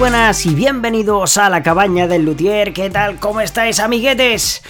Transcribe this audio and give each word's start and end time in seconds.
buenas 0.00 0.46
y 0.46 0.54
bienvenidos 0.54 1.36
a 1.36 1.50
la 1.50 1.62
cabaña 1.62 2.08
del 2.08 2.24
Luthier. 2.24 2.72
¿Qué 2.72 2.88
tal? 2.88 3.20
¿Cómo 3.20 3.42
estáis, 3.42 3.80
amiguetes? 3.80 4.62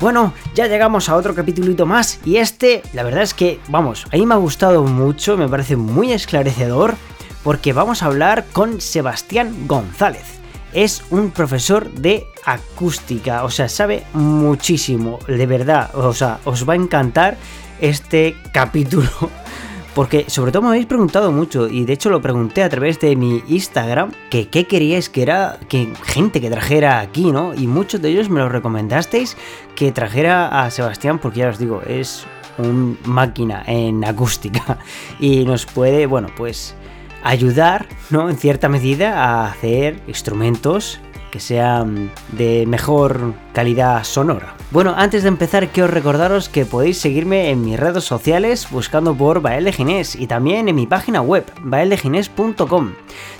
Bueno, 0.00 0.34
ya 0.56 0.66
llegamos 0.66 1.08
a 1.08 1.14
otro 1.14 1.36
capítulito 1.36 1.86
más 1.86 2.18
y 2.24 2.38
este, 2.38 2.82
la 2.92 3.04
verdad 3.04 3.22
es 3.22 3.32
que, 3.32 3.60
vamos, 3.68 4.06
a 4.12 4.16
mí 4.16 4.26
me 4.26 4.34
ha 4.34 4.38
gustado 4.38 4.82
mucho, 4.82 5.36
me 5.36 5.48
parece 5.48 5.76
muy 5.76 6.12
esclarecedor 6.12 6.96
porque 7.44 7.72
vamos 7.72 8.02
a 8.02 8.06
hablar 8.06 8.44
con 8.52 8.80
Sebastián 8.80 9.68
González. 9.68 10.24
Es 10.72 11.04
un 11.10 11.30
profesor 11.30 11.88
de 11.92 12.26
acústica, 12.44 13.44
o 13.44 13.50
sea, 13.50 13.68
sabe 13.68 14.02
muchísimo, 14.14 15.20
de 15.28 15.46
verdad, 15.46 15.94
o 15.94 16.12
sea, 16.12 16.40
os 16.44 16.68
va 16.68 16.72
a 16.72 16.76
encantar 16.76 17.36
este 17.80 18.34
capítulo 18.52 19.30
porque 19.96 20.26
sobre 20.28 20.52
todo 20.52 20.60
me 20.60 20.68
habéis 20.68 20.84
preguntado 20.84 21.32
mucho 21.32 21.68
y 21.68 21.86
de 21.86 21.94
hecho 21.94 22.10
lo 22.10 22.20
pregunté 22.20 22.62
a 22.62 22.68
través 22.68 23.00
de 23.00 23.16
mi 23.16 23.42
Instagram 23.48 24.12
que 24.28 24.46
qué 24.48 24.66
queríais 24.66 25.08
que 25.08 25.22
era 25.22 25.58
que 25.70 25.90
gente 26.04 26.38
que 26.42 26.50
trajera 26.50 27.00
aquí, 27.00 27.32
¿no? 27.32 27.54
Y 27.54 27.66
muchos 27.66 28.02
de 28.02 28.10
ellos 28.10 28.28
me 28.28 28.40
lo 28.40 28.50
recomendasteis 28.50 29.38
que 29.74 29.92
trajera 29.92 30.48
a 30.62 30.70
Sebastián 30.70 31.18
porque 31.18 31.38
ya 31.40 31.48
os 31.48 31.58
digo, 31.58 31.80
es 31.80 32.26
un 32.58 32.98
máquina 33.06 33.64
en 33.66 34.04
acústica 34.04 34.78
y 35.18 35.46
nos 35.46 35.64
puede, 35.64 36.04
bueno, 36.04 36.28
pues 36.36 36.74
ayudar, 37.26 37.88
¿no? 38.10 38.30
En 38.30 38.36
cierta 38.36 38.68
medida 38.68 39.24
a 39.24 39.50
hacer 39.50 40.00
instrumentos 40.06 41.00
que 41.30 41.40
sean 41.40 42.10
de 42.32 42.64
mejor 42.66 43.34
calidad 43.52 44.04
sonora. 44.04 44.54
Bueno, 44.70 44.94
antes 44.96 45.22
de 45.22 45.28
empezar 45.28 45.68
quiero 45.68 45.88
recordaros 45.88 46.48
que 46.48 46.64
podéis 46.64 46.98
seguirme 46.98 47.50
en 47.50 47.62
mis 47.62 47.78
redes 47.78 48.04
sociales 48.04 48.68
buscando 48.70 49.14
por 49.14 49.40
Bael 49.40 49.64
de 49.64 49.72
Ginés 49.72 50.14
y 50.14 50.26
también 50.28 50.68
en 50.68 50.76
mi 50.76 50.86
página 50.86 51.20
web, 51.20 51.44
baeldegines.com. 51.62 52.92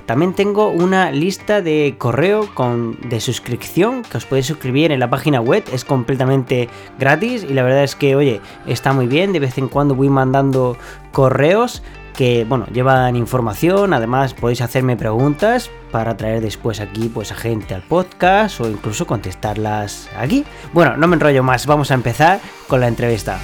También 0.05 0.35
tengo 0.35 0.69
una 0.69 1.10
lista 1.10 1.63
de 1.63 1.95
correo 1.97 2.49
con, 2.55 2.99
de 3.09 3.21
suscripción 3.21 4.03
que 4.03 4.19
os 4.19 4.27
podéis 4.27 4.47
suscribir 4.47 4.93
en 4.93 5.01
la 5.01 5.10
página 5.10 5.41
web, 5.41 5.65
es 5.73 5.85
completamente 5.85 6.69
gratis 6.99 7.45
y 7.49 7.55
la 7.55 7.63
verdad 7.63 7.85
es 7.85 7.97
que, 7.97 8.15
oye, 8.15 8.41
está 8.66 8.93
muy 8.93 9.07
bien, 9.07 9.32
de 9.32 9.41
vez 9.41 9.59
en 9.59 9.69
cuando 9.69 9.95
voy 9.95 10.09
mandando 10.09 10.77
correos 11.13 11.82
que 12.17 12.45
bueno, 12.45 12.67
llevan 12.73 13.15
información, 13.15 13.93
además 13.93 14.33
podéis 14.33 14.63
hacerme 14.63 14.97
preguntas 14.97 15.71
para 15.93 16.17
traer 16.17 16.41
después 16.41 16.81
aquí 16.81 17.09
pues 17.09 17.31
a 17.31 17.35
gente 17.35 17.75
al 17.75 17.83
podcast 17.83 18.61
o 18.61 18.69
incluso 18.69 19.07
contestarlas 19.07 20.09
aquí. 20.17 20.45
Bueno, 20.73 20.97
no 20.97 21.07
me 21.07 21.17
enrollo 21.17 21.43
más, 21.43 21.67
vamos 21.67 21.91
a 21.91 21.95
empezar 21.95 22.41
con 22.69 22.81
la 22.81 22.89
entrevista. 22.89 23.39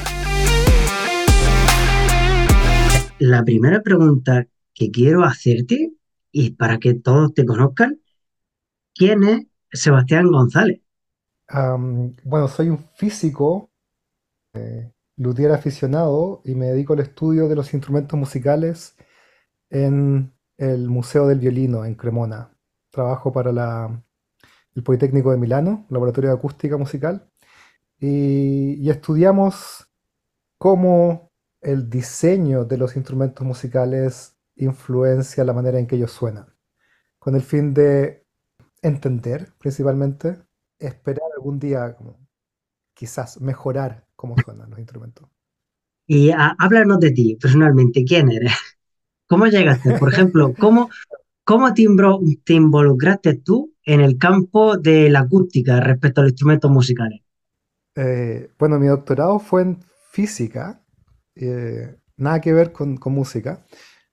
La 3.19 3.45
primera 3.45 3.83
pregunta 3.83 4.47
que 4.75 4.91
quiero 4.91 5.25
hacerte 5.25 5.93
y 6.33 6.51
para 6.53 6.79
que 6.79 6.95
todos 6.95 7.35
te 7.35 7.45
conozcan, 7.45 8.01
¿quién 8.95 9.23
es 9.23 9.47
Sebastián 9.71 10.31
González? 10.31 10.81
bueno, 12.25 12.49
soy 12.49 12.71
un 12.71 12.79
físico 12.95 13.71
eh, 14.55 14.91
luthier 15.17 15.53
aficionado 15.53 16.43
y 16.45 16.55
me 16.55 16.67
dedico 16.67 16.95
al 16.95 17.01
estudio 17.01 17.49
de 17.49 17.57
los 17.57 17.75
instrumentos 17.75 18.19
musicales 18.19 18.97
en 19.71 20.33
el 20.59 20.89
Museo 20.89 21.27
del 21.27 21.41
Violino 21.41 21.85
en 21.85 21.95
Cremona. 21.95 22.57
Trabajo 22.91 23.33
para 23.33 23.51
el 24.75 24.83
Politécnico 24.83 25.31
de 25.31 25.39
Milano, 25.39 25.87
Laboratorio 25.91 26.31
de 26.31 26.37
Acústica 26.37 26.77
Musical, 26.77 27.29
y, 27.99 28.91
estudiamos 28.91 29.89
cómo 30.59 31.31
el 31.61 31.89
diseño 31.89 32.65
de 32.65 32.77
los 32.77 32.97
instrumentos 32.97 33.47
musicales 33.47 34.37
influencia 34.57 35.45
la 35.45 35.53
manera 35.53 35.79
en 35.79 35.87
que 35.87 35.97
ellos 35.97 36.11
suenan, 36.13 36.47
con 37.19 37.37
el 37.37 37.43
fin 37.43 37.73
de 37.75 38.27
entender 38.83 39.53
principalmente, 39.59 40.43
esperar 40.79 41.31
algún 41.37 41.59
día 41.61 41.97
quizás 42.95 43.41
mejorar 43.41 44.07
cómo 44.23 44.37
suenan 44.45 44.71
los 44.71 44.79
instrumentos. 44.79 45.29
Y 46.07 46.31
háblanos 46.31 47.01
de 47.01 47.11
ti 47.11 47.37
personalmente, 47.41 48.05
¿quién 48.05 48.31
eres? 48.31 48.53
¿Cómo 49.27 49.47
llegaste? 49.47 49.99
Por 49.99 50.13
ejemplo, 50.13 50.55
¿cómo, 50.59 50.91
cómo 51.43 51.75
te, 51.75 51.85
te 52.45 52.53
involucraste 52.55 53.35
tú 53.35 53.75
en 53.85 54.01
el 54.01 54.19
campo 54.19 54.77
de 54.77 55.11
la 55.11 55.21
acústica 55.21 55.81
respecto 55.81 56.21
a 56.21 56.25
los 56.25 56.33
instrumentos 56.35 56.71
musicales? 56.71 57.21
Eh, 57.97 58.49
bueno, 58.61 58.79
mi 58.79 58.87
doctorado 58.87 59.41
fue 59.41 59.63
en 59.63 59.79
física, 60.13 60.81
eh, 61.35 61.97
nada 62.17 62.41
que 62.41 62.53
ver 62.53 62.71
con, 62.71 62.97
con 62.97 63.13
música. 63.13 63.65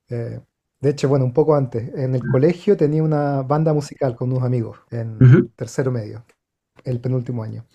Eh, 0.09 0.39
de 0.81 0.89
hecho, 0.89 1.07
bueno, 1.07 1.25
un 1.25 1.33
poco 1.33 1.53
antes, 1.53 1.93
en 1.93 2.15
el 2.15 2.21
colegio 2.21 2.75
tenía 2.75 3.03
una 3.03 3.43
banda 3.43 3.73
musical 3.73 4.15
con 4.15 4.31
unos 4.31 4.43
amigos 4.43 4.79
en 4.89 5.51
tercero 5.55 5.91
medio, 5.91 6.25
el 6.83 6.99
penúltimo 6.99 7.43
año. 7.43 7.65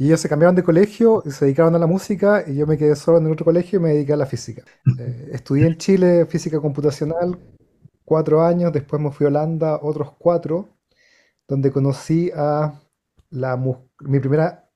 Y 0.00 0.06
ellos 0.06 0.20
se 0.20 0.28
cambiaron 0.28 0.54
de 0.54 0.62
colegio 0.62 1.24
y 1.26 1.32
se 1.32 1.44
dedicaron 1.44 1.74
a 1.74 1.78
la 1.78 1.88
música 1.88 2.44
y 2.46 2.54
yo 2.54 2.68
me 2.68 2.78
quedé 2.78 2.94
solo 2.94 3.18
en 3.18 3.26
el 3.26 3.32
otro 3.32 3.44
colegio 3.44 3.80
y 3.80 3.82
me 3.82 3.88
dediqué 3.90 4.12
a 4.12 4.16
la 4.16 4.26
física. 4.26 4.62
Eh, 4.96 5.30
estudié 5.32 5.66
en 5.66 5.76
Chile 5.76 6.24
física 6.26 6.60
computacional 6.60 7.36
cuatro 8.04 8.44
años, 8.44 8.72
después 8.72 9.02
me 9.02 9.10
fui 9.10 9.26
a 9.26 9.28
Holanda 9.28 9.80
otros 9.82 10.12
cuatro, 10.16 10.68
donde 11.48 11.72
conocí 11.72 12.30
a 12.32 12.80
la, 13.30 13.56
mi 13.56 14.20
primera 14.20 14.70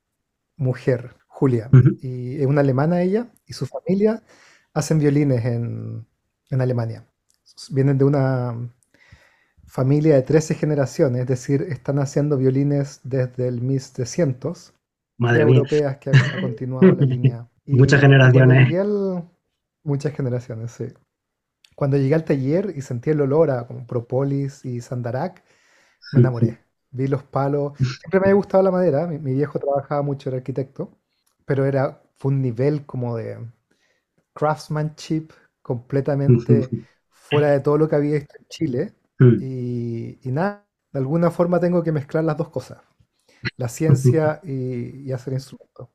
mujer, 0.56 1.15
Julia. 1.28 1.71
Y 2.00 2.41
es 2.41 2.47
una 2.47 2.62
alemana 2.62 3.00
ella 3.03 3.31
y 3.47 3.53
su 3.53 3.66
familia 3.66 4.25
hacen 4.75 4.99
violines 4.99 5.44
en, 5.44 6.05
en 6.50 6.61
Alemania. 6.61 7.06
Vienen 7.71 7.97
de 7.97 8.05
una 8.05 8.75
familia 9.66 10.16
de 10.16 10.22
13 10.22 10.56
generaciones, 10.56 11.22
es 11.22 11.28
decir, 11.28 11.62
están 11.62 12.00
haciendo 12.00 12.37
violines 12.37 13.00
desde 13.05 13.47
el 13.47 13.61
1300 13.61 14.75
Madre 15.22 15.44
mía. 15.44 15.56
europeas 15.59 15.97
que 15.99 16.10
han 16.10 16.41
continuado 16.41 16.93
la 16.93 17.06
línea. 17.06 17.49
muchas 17.66 18.00
generaciones. 18.00 18.69
muchas 19.84 20.12
generaciones, 20.15 20.72
sí. 20.72 20.87
Cuando 21.77 21.97
llegué 21.97 22.15
al 22.15 22.25
taller 22.25 22.72
y 22.77 22.83
sentí 22.83 23.10
el 23.10 23.21
olor 23.21 23.50
a 23.50 23.66
como 23.66 23.87
propolis 23.87 24.65
y 24.65 24.81
sandarac, 24.81 25.43
me 26.12 26.21
enamoré. 26.21 26.59
Vi 26.91 27.06
los 27.06 27.22
palos. 27.22 27.72
Siempre 27.78 28.21
me 28.21 28.27
había 28.27 28.34
gustado 28.34 28.62
la 28.62 28.71
madera. 28.71 29.06
Mi, 29.06 29.32
viejo 29.32 29.59
trabajaba 29.59 30.03
mucho, 30.03 30.28
era 30.28 30.38
arquitecto, 30.38 30.99
pero 31.47 31.65
era, 31.65 32.03
fue 32.16 32.32
un 32.32 32.43
nivel 32.43 32.84
como 32.84 33.16
de 33.16 33.38
craftsmanship 34.34 35.28
completamente 35.62 36.69
fuera 37.09 37.50
de 37.53 37.61
todo 37.61 37.78
lo 37.78 37.88
que 37.88 37.97
había 37.97 38.16
visto 38.16 38.34
en 38.38 38.47
Chile. 38.49 38.94
Mm. 39.19 39.37
Y, 39.41 40.19
y 40.22 40.32
nada, 40.32 40.66
de 40.93 40.99
alguna 40.99 41.31
forma 41.31 41.61
tengo 41.61 41.82
que 41.82 41.93
mezclar 41.93 42.25
las 42.25 42.37
dos 42.37 42.50
cosas 42.50 42.78
la 43.57 43.69
ciencia 43.69 44.41
y, 44.43 45.11
hacer 45.13 45.35
instrumentos. 45.35 45.89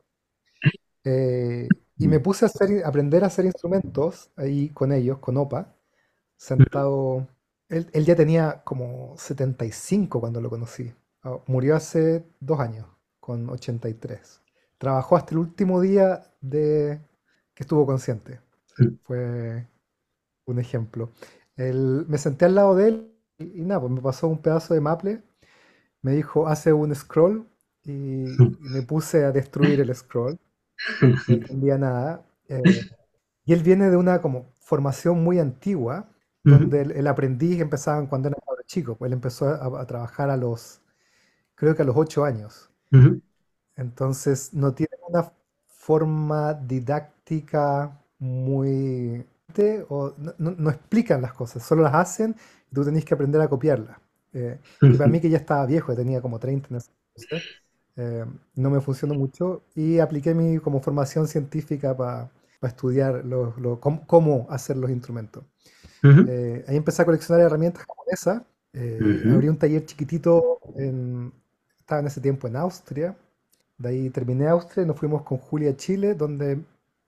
Eh, 1.04 1.68
y 1.98 2.08
me 2.08 2.20
puse 2.20 2.46
a 2.46 2.48
hacer, 2.48 2.86
aprender 2.86 3.24
a 3.24 3.28
hacer 3.28 3.46
instrumentos 3.46 4.30
ahí 4.36 4.70
con 4.70 4.92
ellos, 4.92 5.20
con 5.20 5.38
OPA, 5.38 5.76
sentado. 6.36 7.28
Él, 7.70 8.06
ya 8.06 8.16
tenía 8.16 8.62
como 8.64 9.16
75 9.18 10.20
cuando 10.20 10.42
lo 10.42 10.50
conocí. 10.50 10.94
Ah, 11.24 11.40
murió 11.48 11.76
hace 11.76 12.26
dos 12.40 12.60
años, 12.60 12.86
con 13.20 13.50
83. 13.50 14.42
Trabajó 14.78 15.18
hasta 15.18 15.32
el 15.34 15.40
último 15.40 15.82
día 15.82 16.24
de 16.42 17.02
que 17.54 17.64
estuvo 17.64 17.86
consciente. 17.86 18.40
Fue 19.04 19.68
un 20.46 20.60
ejemplo. 20.60 21.12
me 21.58 22.18
senté 22.18 22.46
al 22.46 22.56
lado 22.56 22.76
de 22.76 22.88
él 22.90 23.12
y, 23.40 23.62
y 23.62 23.66
nada, 23.66 23.82
pues 23.82 23.92
me 23.94 24.02
pasó 24.02 24.28
un 24.28 24.42
pedazo 24.42 24.74
de 24.74 24.82
maple 24.82 25.24
me 26.02 26.14
dijo, 26.14 26.48
hace 26.48 26.74
un 26.74 26.94
scroll 26.96 27.48
y, 27.84 28.26
me 28.60 28.82
puse 28.82 29.26
a 29.26 29.32
destruir 29.32 29.80
el 29.82 29.94
scroll. 29.96 30.38
No 31.02 31.18
entendía 31.28 31.78
nada. 31.78 32.26
Eh, 32.50 32.62
y 33.46 33.54
él 33.54 33.64
viene 33.64 33.90
de 33.90 33.98
una 33.98 34.22
como 34.22 34.52
formación 34.60 35.24
muy 35.24 35.40
antigua, 35.40 36.10
donde 36.44 36.82
el, 36.82 37.08
aprendiz 37.08 37.60
empezaba 37.60 38.08
cuando 38.08 38.30
era 38.30 38.38
chico, 38.68 38.96
pues 38.96 39.10
él 39.10 39.14
empezó 39.14 39.48
a, 39.48 39.86
trabajar 39.88 40.30
a 40.30 40.38
los, 40.38 40.82
creo 41.56 41.76
que 41.76 41.82
a 41.82 41.86
los 41.86 41.98
ocho 41.98 42.24
años. 42.24 42.70
Entonces 43.76 44.54
no 44.54 44.74
tiene 44.74 44.96
una 45.08 45.32
forma 45.66 46.54
didáctica 46.54 48.00
muy... 48.20 49.26
O 49.90 50.14
no, 50.38 50.52
no, 50.52 50.70
explican 50.70 51.22
las 51.22 51.34
cosas, 51.34 51.64
solo 51.64 51.82
las 51.82 51.96
hacen 51.96 52.36
y 52.72 52.76
tú 52.76 52.84
tenés 52.84 53.04
que 53.04 53.16
aprender 53.16 53.42
a 53.42 53.48
copiarlas. 53.48 53.98
Eh, 54.40 54.60
y 54.82 54.94
para 54.94 55.10
mí 55.10 55.20
que 55.20 55.30
ya 55.30 55.38
estaba 55.38 55.66
viejo, 55.66 55.96
tenía 55.96 56.22
como 56.22 56.38
30 56.38 56.68
en 56.70 56.82
eh, 57.96 58.26
no 58.56 58.70
me 58.70 58.80
funcionó 58.80 59.16
mucho 59.16 59.64
y 59.74 59.98
apliqué 59.98 60.36
mi 60.36 60.60
como 60.60 60.80
formación 60.80 61.28
científica 61.28 61.98
para 61.98 62.30
estudiar 62.62 63.24
cómo, 63.80 64.46
hacer 64.52 64.78
los 64.78 64.92
instrumentos. 64.92 65.44
Eh, 66.04 66.64
ahí 66.68 66.76
empecé 66.76 67.02
a 67.02 67.06
coleccionar 67.06 67.44
herramientas 67.44 67.84
japonesas. 67.88 68.44
Abrí 69.34 69.50
un 69.50 69.58
taller 69.58 69.84
chiquitito, 69.86 70.60
en, 70.76 71.34
estaba 71.80 72.02
en 72.02 72.08
ese 72.08 72.22
tiempo 72.22 72.48
en 72.48 72.58
Austria. 72.58 73.18
De 73.80 73.90
ahí 73.90 74.10
terminé 74.12 74.48
Austria 74.48 74.84
y 74.84 74.88
nos 74.88 75.00
fuimos 75.00 75.24
con 75.24 75.40
Julia 75.40 75.72
a 75.72 75.76
Chile, 75.76 76.14
donde 76.14 76.60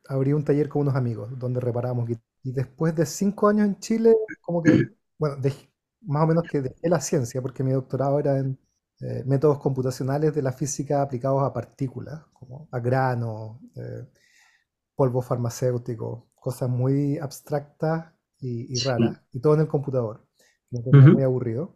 abrí 0.08 0.34
un 0.34 0.44
taller 0.44 0.68
con 0.70 0.82
unos 0.82 0.96
amigos, 0.96 1.30
donde 1.38 1.60
reparamos 1.60 2.10
Y 2.44 2.52
después 2.52 2.96
de 2.96 3.06
cinco 3.06 3.48
años 3.48 3.68
en 3.68 3.80
Chile, 3.80 4.16
como 4.42 4.64
que, 4.64 4.72
bueno, 5.20 5.36
dejé, 5.38 5.69
más 6.02 6.24
o 6.24 6.28
menos 6.28 6.46
que 6.46 6.62
dejé 6.62 6.90
la 6.90 7.02
ciencia, 7.02 7.42
porque 7.42 7.64
mi 7.64 7.72
doctorado 7.72 8.20
era 8.20 8.38
en 8.40 8.58
eh, 9.02 9.24
métodos 9.26 9.60
computacionales 9.60 10.34
de 10.36 10.42
la 10.42 10.52
física 10.54 11.02
aplicados 11.02 11.44
a 11.44 11.54
partículas, 11.54 12.22
como 12.34 12.68
a 12.72 12.80
grano, 12.80 13.60
eh, 13.76 14.06
polvo 14.96 15.22
farmacéutico, 15.22 16.30
cosas 16.36 16.70
muy 16.70 17.18
abstractas 17.18 18.14
y, 18.40 18.76
y 18.76 18.80
raras, 18.80 19.22
y 19.32 19.40
todo 19.40 19.54
en 19.56 19.62
el 19.62 19.68
computador. 19.68 20.26
Me 20.72 20.82
tenía 20.82 21.08
Ujú, 21.08 21.10
muy 21.10 21.24
aburrido. 21.24 21.76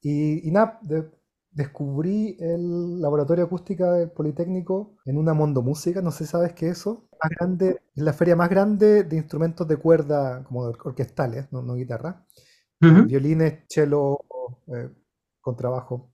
Y, 0.00 0.46
y 0.48 0.50
nada, 0.50 0.78
de- 0.82 1.10
descubrí 1.50 2.36
el 2.40 3.00
laboratorio 3.00 3.44
acústica 3.44 3.92
del 3.92 4.10
Politécnico 4.10 4.96
en 5.04 5.18
una 5.18 5.34
Mondo 5.34 5.62
Música, 5.62 6.00
no 6.02 6.10
sé 6.10 6.24
si 6.24 6.30
sabes 6.30 6.52
qué 6.54 6.68
es 6.70 6.78
eso. 6.78 7.08
Más 7.22 7.30
grande, 7.38 7.80
es 7.94 8.02
la 8.02 8.12
feria 8.12 8.36
más 8.36 8.48
grande 8.50 9.04
de 9.04 9.16
instrumentos 9.16 9.68
de 9.68 9.76
cuerda, 9.76 10.42
como 10.44 10.60
or- 10.62 10.78
orquestales, 10.84 11.52
no, 11.52 11.62
no 11.62 11.74
guitarra. 11.74 12.26
Ujú. 12.82 13.02
violines, 13.06 13.64
cello, 13.68 14.18
eh, 14.68 14.90
contrabajo. 15.40 16.12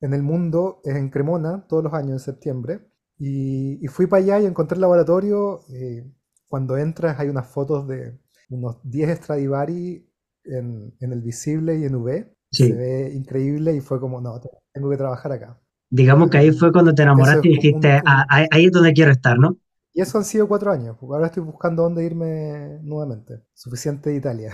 En 0.00 0.14
el 0.14 0.22
mundo, 0.22 0.80
en 0.84 1.10
Cremona, 1.10 1.66
todos 1.68 1.84
los 1.84 1.94
años 1.94 2.12
en 2.14 2.20
septiembre. 2.20 2.80
Y, 3.18 3.84
y 3.84 3.88
fui 3.88 4.06
para 4.06 4.22
allá 4.22 4.40
y 4.40 4.46
encontré 4.46 4.76
el 4.76 4.82
laboratorio. 4.82 5.60
eh, 5.72 6.04
cuando 6.48 6.76
entras 6.76 7.18
hay 7.20 7.28
unas 7.28 7.48
fotos 7.48 7.88
de 7.88 8.18
unos 8.50 8.78
10 8.84 9.18
Stradivari 9.18 10.06
en, 10.44 10.94
en 11.00 11.12
el 11.12 11.22
visible 11.22 11.78
y 11.78 11.84
en 11.84 11.94
V. 11.96 12.34
y 12.50 12.58
se 12.58 12.74
Sí. 12.74 12.74
ve 12.74 13.12
increíble 13.14 13.74
y 13.74 13.80
fue 13.80 14.00
como, 14.00 14.20
no, 14.20 14.40
tengo 14.74 14.90
que 14.90 14.96
trabajar 14.98 15.32
acá. 15.32 15.60
Digamos 15.90 16.28
que 16.28 16.38
ahí 16.38 16.50
fue 16.50 16.72
cuando 16.72 16.92
te 16.92 17.02
enamoraste 17.04 17.46
es 17.48 17.48
y 17.48 17.52
un, 17.52 17.56
dijiste, 17.56 18.02
"Ah, 18.04 18.24
un- 18.24 18.28
ahí 18.28 18.46
ahí 18.50 18.64
es 18.66 18.72
donde 18.72 18.92
quiero 18.92 19.12
estar, 19.12 19.38
¿no? 19.38 19.58
Y 19.94 20.00
eso 20.02 20.18
han 20.18 20.24
sido 20.24 20.48
cuatro 20.48 20.70
años. 20.72 20.96
porque 20.98 21.14
Ahora 21.14 21.26
estoy 21.26 21.42
buscando 21.42 21.82
dónde 21.82 22.04
irme 22.04 22.78
nuevamente. 22.82 23.42
Suficiente 23.54 24.10
de 24.10 24.16
Italia. 24.16 24.52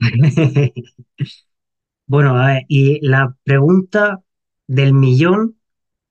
Bueno, 2.06 2.36
a 2.36 2.46
ver, 2.46 2.62
y 2.68 3.06
la 3.06 3.36
pregunta 3.44 4.20
del 4.66 4.94
millón 4.94 5.56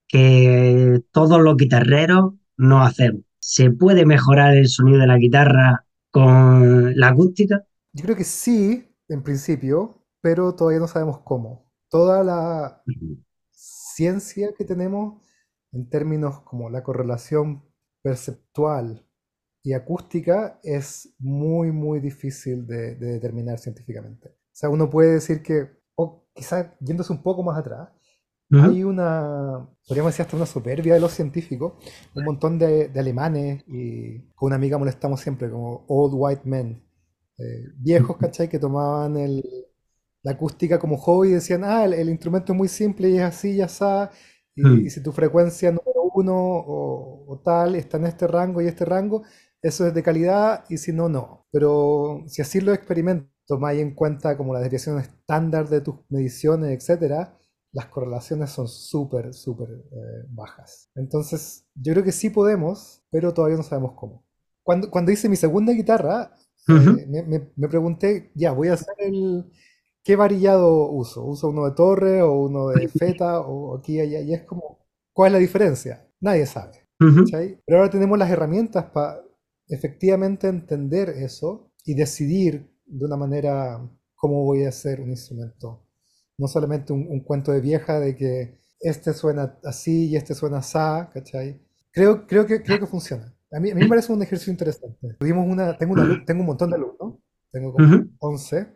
que 0.07 1.01
todos 1.11 1.41
los 1.41 1.57
guitarreros 1.57 2.33
nos 2.57 2.89
hacemos. 2.89 3.23
¿Se 3.39 3.71
puede 3.71 4.05
mejorar 4.05 4.55
el 4.57 4.69
sonido 4.69 4.99
de 4.99 5.07
la 5.07 5.17
guitarra 5.17 5.85
con 6.11 6.97
la 6.97 7.09
acústica? 7.09 7.63
Yo 7.93 8.03
creo 8.03 8.15
que 8.15 8.23
sí, 8.23 8.87
en 9.09 9.23
principio, 9.23 10.05
pero 10.21 10.55
todavía 10.55 10.79
no 10.79 10.87
sabemos 10.87 11.19
cómo. 11.25 11.71
Toda 11.89 12.23
la 12.23 12.83
ciencia 13.51 14.53
que 14.57 14.65
tenemos 14.65 15.21
en 15.71 15.89
términos 15.89 16.41
como 16.43 16.69
la 16.69 16.83
correlación 16.83 17.65
perceptual 18.01 19.05
y 19.63 19.73
acústica 19.73 20.59
es 20.63 21.13
muy, 21.19 21.71
muy 21.71 21.99
difícil 21.99 22.65
de, 22.67 22.95
de 22.95 23.07
determinar 23.13 23.59
científicamente. 23.59 24.29
O 24.29 24.33
sea, 24.53 24.69
uno 24.69 24.89
puede 24.89 25.13
decir 25.13 25.41
que, 25.43 25.69
o 25.95 26.25
quizás 26.33 26.67
yéndose 26.79 27.13
un 27.13 27.23
poco 27.23 27.43
más 27.43 27.57
atrás, 27.59 27.89
Ujú, 28.51 28.69
hay 28.69 28.83
una, 28.83 29.67
podríamos 29.87 30.11
decir 30.13 30.23
hasta 30.25 30.35
una 30.37 30.45
soberbia 30.45 30.93
de 30.95 30.99
los 30.99 31.13
científicos, 31.13 31.73
un 32.15 32.23
montón 32.25 32.59
de, 32.59 32.89
de 32.89 32.99
alemanes 32.99 33.63
y 33.67 34.19
con 34.35 34.47
una 34.47 34.55
amiga 34.57 34.77
molestamos 34.77 35.21
siempre 35.21 35.49
como 35.49 35.85
old 35.87 36.13
white 36.15 36.41
men, 36.45 36.83
eh, 37.37 37.43
viejos, 37.77 38.17
¿cachai? 38.17 38.49
Que 38.49 38.59
tomaban 38.59 39.17
el, 39.17 39.43
la 40.23 40.31
acústica 40.33 40.79
como 40.79 40.97
hobby 40.97 41.29
y 41.29 41.33
decían, 41.33 41.63
ah, 41.63 41.85
el, 41.85 41.93
el 41.93 42.09
instrumento 42.09 42.53
es 42.53 42.57
muy 42.57 42.67
simple 42.67 43.09
y 43.09 43.17
es 43.17 43.23
así, 43.23 43.55
ya 43.57 43.65
está, 43.65 44.11
y, 44.55 44.85
y 44.87 44.89
ujú, 44.89 44.89
si 44.89 45.01
tu 45.03 45.11
frecuencia 45.11 45.71
número 45.71 46.03
uno 46.13 46.33
o, 46.35 47.25
o 47.33 47.39
tal 47.39 47.75
está 47.75 47.97
en 47.97 48.05
este 48.05 48.27
rango 48.27 48.61
y 48.61 48.67
este 48.67 48.85
rango, 48.85 49.23
eso 49.61 49.87
es 49.87 49.93
de 49.93 50.03
calidad 50.03 50.65
y 50.69 50.77
si 50.77 50.93
no, 50.93 51.09
no. 51.09 51.45
Pero 51.51 52.23
si 52.27 52.41
así 52.41 52.61
los 52.61 52.75
experimentos 52.75 53.29
tomáis 53.47 53.81
en 53.81 53.95
cuenta 53.95 54.37
como 54.37 54.53
la 54.53 54.59
desviación 54.61 54.99
estándar 54.99 55.69
de 55.69 55.81
tus 55.81 55.95
mediciones, 56.09 56.71
etcétera, 56.77 57.37
las 57.71 57.87
correlaciones 57.87 58.49
son 58.51 58.67
súper, 58.67 59.33
súper 59.33 59.69
eh, 59.69 60.25
bajas. 60.29 60.89
Entonces, 60.95 61.65
yo 61.75 61.93
creo 61.93 62.03
que 62.05 62.11
sí 62.11 62.29
podemos, 62.29 63.03
pero 63.11 63.33
todavía 63.33 63.57
no 63.57 63.63
sabemos 63.63 63.93
cómo. 63.95 64.23
Cuando, 64.63 64.89
cuando 64.91 65.11
hice 65.11 65.29
mi 65.29 65.35
segunda 65.35 65.73
guitarra, 65.73 66.35
eh, 66.67 67.05
me, 67.07 67.23
me- 67.23 67.51
me 67.55 67.67
pregunté, 67.69 68.31
ya, 68.35 68.51
voy 68.51 68.69
a 68.69 68.73
hacer 68.73 68.95
el... 68.99 69.51
¿Qué 70.03 70.15
varillado 70.15 70.89
uso? 70.91 71.23
¿Uso 71.25 71.49
uno 71.49 71.65
de 71.65 71.71
torre 71.75 72.21
o 72.21 72.33
uno 72.33 72.69
de 72.69 72.87
feta 72.89 73.41
o 73.41 73.77
aquí 73.77 73.95
y 73.97 73.99
allá? 74.01 74.21
Y 74.21 74.33
es 74.33 74.43
como, 74.45 74.79
¿cuál 75.13 75.27
es 75.29 75.33
la 75.33 75.39
diferencia? 75.39 76.07
Nadie 76.21 76.45
sabe. 76.45 76.87
Pero 77.65 77.79
ahora 77.79 77.89
tenemos 77.91 78.17
las 78.17 78.29
herramientas 78.29 78.85
para 78.91 79.21
efectivamente 79.69 80.47
entender 80.47 81.09
eso 81.09 81.71
y 81.85 81.95
decidir 81.95 82.69
de 82.85 83.05
una 83.05 83.17
manera 83.17 83.79
cómo 84.15 84.43
voy 84.43 84.65
a 84.65 84.69
hacer 84.69 85.01
un 85.01 85.11
instrumento. 85.11 85.85
No 86.37 86.47
solamente 86.47 86.93
un, 86.93 87.07
un 87.09 87.21
cuento 87.21 87.51
de 87.51 87.61
vieja 87.61 87.99
de 87.99 88.15
que 88.15 88.59
este 88.79 89.13
suena 89.13 89.59
así 89.63 90.07
y 90.09 90.15
este 90.15 90.33
suena 90.35 90.59
así, 90.59 90.73
¿cachai? 91.13 91.61
Creo, 91.91 92.25
creo 92.27 92.45
que, 92.45 92.63
creo 92.63 92.79
que 92.79 92.87
funciona. 92.87 93.33
A 93.51 93.59
mí, 93.59 93.71
a 93.71 93.75
mí 93.75 93.81
me 93.81 93.87
parece 93.87 94.13
un 94.13 94.21
ejercicio 94.23 94.51
interesante. 94.51 95.15
Tuvimos 95.19 95.45
una, 95.47 95.77
tengo, 95.77 95.93
una, 95.93 96.23
tengo 96.25 96.41
un 96.41 96.47
montón 96.47 96.69
de 96.69 96.75
alumnos, 96.77 97.15
tengo 97.51 97.73
como 97.73 97.85
Ujú, 97.85 98.09
11, 98.19 98.67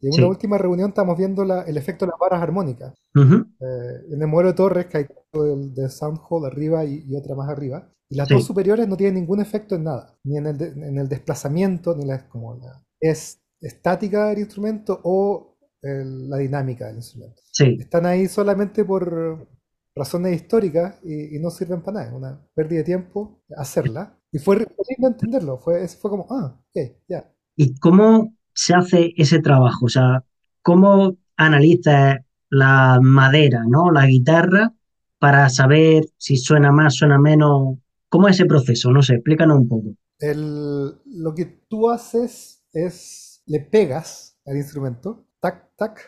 y 0.00 0.08
en 0.08 0.14
una 0.14 0.26
Sí. 0.26 0.28
última 0.28 0.56
reunión 0.58 0.90
estamos 0.90 1.16
viendo 1.18 1.44
la- 1.44 1.62
el 1.62 1.76
efecto 1.76 2.06
de 2.06 2.10
las 2.12 2.18
barras 2.20 2.42
armónicas. 2.42 2.94
Ujú, 3.14 3.46
Eh, 3.60 4.14
en 4.14 4.22
el 4.22 4.28
modelo 4.28 4.50
de 4.50 4.54
Torres, 4.56 4.86
que 4.86 4.98
hay 4.98 5.06
del, 5.32 5.74
del 5.74 5.90
Sound 5.90 6.18
Hall 6.28 6.46
arriba 6.46 6.84
y, 6.84 7.04
y 7.06 7.16
otra 7.16 7.34
más 7.34 7.48
arriba. 7.48 7.92
Y 8.10 8.16
las 8.16 8.28
dos 8.30 8.44
superiores 8.44 8.88
no 8.88 8.96
tienen 8.96 9.14
ningún 9.16 9.40
efecto 9.40 9.76
en 9.76 9.84
nada, 9.84 10.18
ni 10.24 10.36
en 10.36 10.46
el, 10.46 10.58
de- 10.58 10.68
en 10.68 10.98
el 10.98 11.08
desplazamiento, 11.08 11.94
ni 11.96 12.04
la, 12.04 12.28
como 12.28 12.56
la 12.56 12.82
es 13.00 13.40
estática 13.60 14.28
del 14.28 14.40
instrumento 14.40 15.00
o 15.04 15.56
el- 15.82 16.28
la 16.28 16.38
dinámica 16.38 16.86
del 16.88 16.96
instrumento. 16.96 17.42
Sí. 17.52 17.78
Están 17.78 18.06
ahí 18.06 18.28
solamente 18.28 18.84
por 18.84 19.48
razones 19.94 20.34
históricas 20.34 20.98
y, 21.04 21.36
y 21.36 21.38
no 21.40 21.50
sirven 21.50 21.82
para 21.82 21.98
nada. 22.00 22.08
Es 22.10 22.14
una 22.16 22.40
pérdida 22.54 22.78
de 22.78 22.84
tiempo 22.84 23.42
hacerla. 23.56 24.16
Y 24.32 24.38
fue 24.38 24.56
lindo 24.58 25.08
entenderlo. 25.08 25.58
Fue, 25.58 25.86
fue 25.88 26.10
como, 26.10 26.26
ah, 26.30 26.60
ok, 26.70 26.92
ya. 27.08 27.32
¿Y 27.56 27.74
cómo 27.78 28.34
se 28.54 28.74
hace 28.74 29.12
ese 29.16 29.40
trabajo? 29.40 29.86
O 29.86 29.88
sea, 29.88 30.24
¿cómo 30.62 31.16
analizas 31.36 32.18
la 32.48 32.98
madera, 33.02 33.64
¿no? 33.68 33.90
La 33.90 34.06
guitarra 34.06 34.72
para 35.18 35.48
saber 35.50 36.04
si 36.16 36.36
suena 36.36 36.72
más, 36.72 36.94
suena 36.94 37.18
menos. 37.18 37.78
¿Cómo 38.10 38.28
es 38.28 38.36
ese 38.36 38.44
proceso? 38.46 38.90
No 38.92 39.02
sé, 39.02 39.14
explícanos 39.14 39.58
un 39.58 39.68
poco. 39.68 39.88
El- 40.18 41.00
lo 41.06 41.34
que 41.34 41.46
tú 41.68 41.90
haces 41.90 42.62
es 42.72 43.42
le 43.46 43.60
pegas 43.60 44.36
al 44.46 44.56
instrumento, 44.56 45.26
tac, 45.40 45.70
tac, 45.76 46.00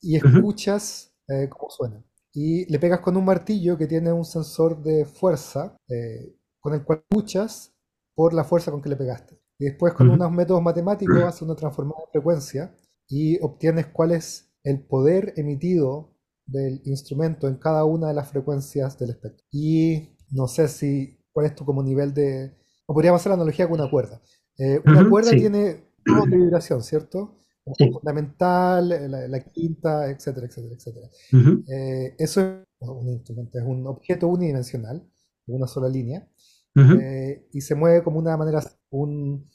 y 0.00 0.16
escuchas 0.16 1.12
eh, 1.28 1.48
cómo 1.48 1.68
suena. 1.70 2.02
Y 2.32 2.70
le 2.70 2.78
pegas 2.78 3.00
con 3.00 3.16
un 3.16 3.24
martillo 3.24 3.76
que 3.76 3.86
tiene 3.86 4.12
un 4.12 4.24
sensor 4.24 4.82
de 4.82 5.04
fuerza 5.04 5.76
eh, 5.88 6.36
con 6.60 6.74
el 6.74 6.84
cual 6.84 7.02
escuchas 7.10 7.74
por 8.14 8.34
la 8.34 8.44
fuerza 8.44 8.70
con 8.70 8.80
que 8.82 8.88
le 8.88 8.96
pegaste. 8.96 9.38
Y 9.58 9.64
después 9.66 9.94
con 9.94 10.08
unos 10.08 10.30
métodos 10.30 10.62
matemáticos 10.62 11.24
haces 11.26 11.42
una 11.42 11.56
transformada 11.56 12.00
de 12.06 12.12
frecuencia 12.12 12.74
y 13.08 13.38
obtienes 13.42 13.86
cuál 13.88 14.12
es 14.12 14.52
el 14.64 14.80
poder 14.86 15.32
emitido 15.36 16.14
del 16.46 16.80
instrumento 16.84 17.48
en 17.48 17.56
cada 17.56 17.84
una 17.84 18.08
de 18.08 18.14
las 18.14 18.28
frecuencias 18.30 18.98
del 18.98 19.10
espectro. 19.10 19.44
Y 19.50 20.16
no 20.30 20.46
sé 20.46 20.68
si 20.68 21.18
cuál 21.36 21.46
es 21.48 21.56
tu 21.56 21.66
como 21.66 21.84
nivel 21.84 22.14
de 22.14 22.56
o 22.86 22.94
podríamos 22.94 23.20
hacer 23.22 23.30
la 23.30 23.36
analogía 23.36 23.68
con 23.68 23.80
una 23.80 23.90
cuerda. 23.90 24.22
Eh, 24.58 24.80
una 24.84 25.04
ujú, 25.04 25.08
cuerda 25.08 25.36
Sí, 25.36 25.38
tiene 25.38 25.84
tonos 26.06 26.30
de 26.30 26.38
vibración, 26.38 26.82
¿cierto? 26.82 27.36
Sí. 27.78 27.86
fundamental, 27.92 28.92
eh, 28.92 29.08
la, 29.08 29.28
la 29.28 29.40
quinta, 29.44 30.10
etcétera, 30.10 30.46
etcétera, 30.48 30.74
etcétera. 30.76 31.08
ujú, 31.32 31.52
Eh, 31.68 32.14
eso 32.18 32.40
es 32.80 32.88
un 32.88 33.08
instrumento, 33.10 33.58
es 33.58 33.64
un 33.64 33.86
objeto 33.88 34.28
unidimensional, 34.28 35.04
de 35.46 35.54
una 35.54 35.66
sola 35.68 35.88
línea, 35.88 36.28
ujú, 36.76 36.94
eh, 36.94 37.48
y 37.52 37.60
se 37.60 37.74
mueve 37.74 38.02
como 38.04 38.18
una 38.18 38.36
manera, 38.36 38.60
un- 38.90 39.48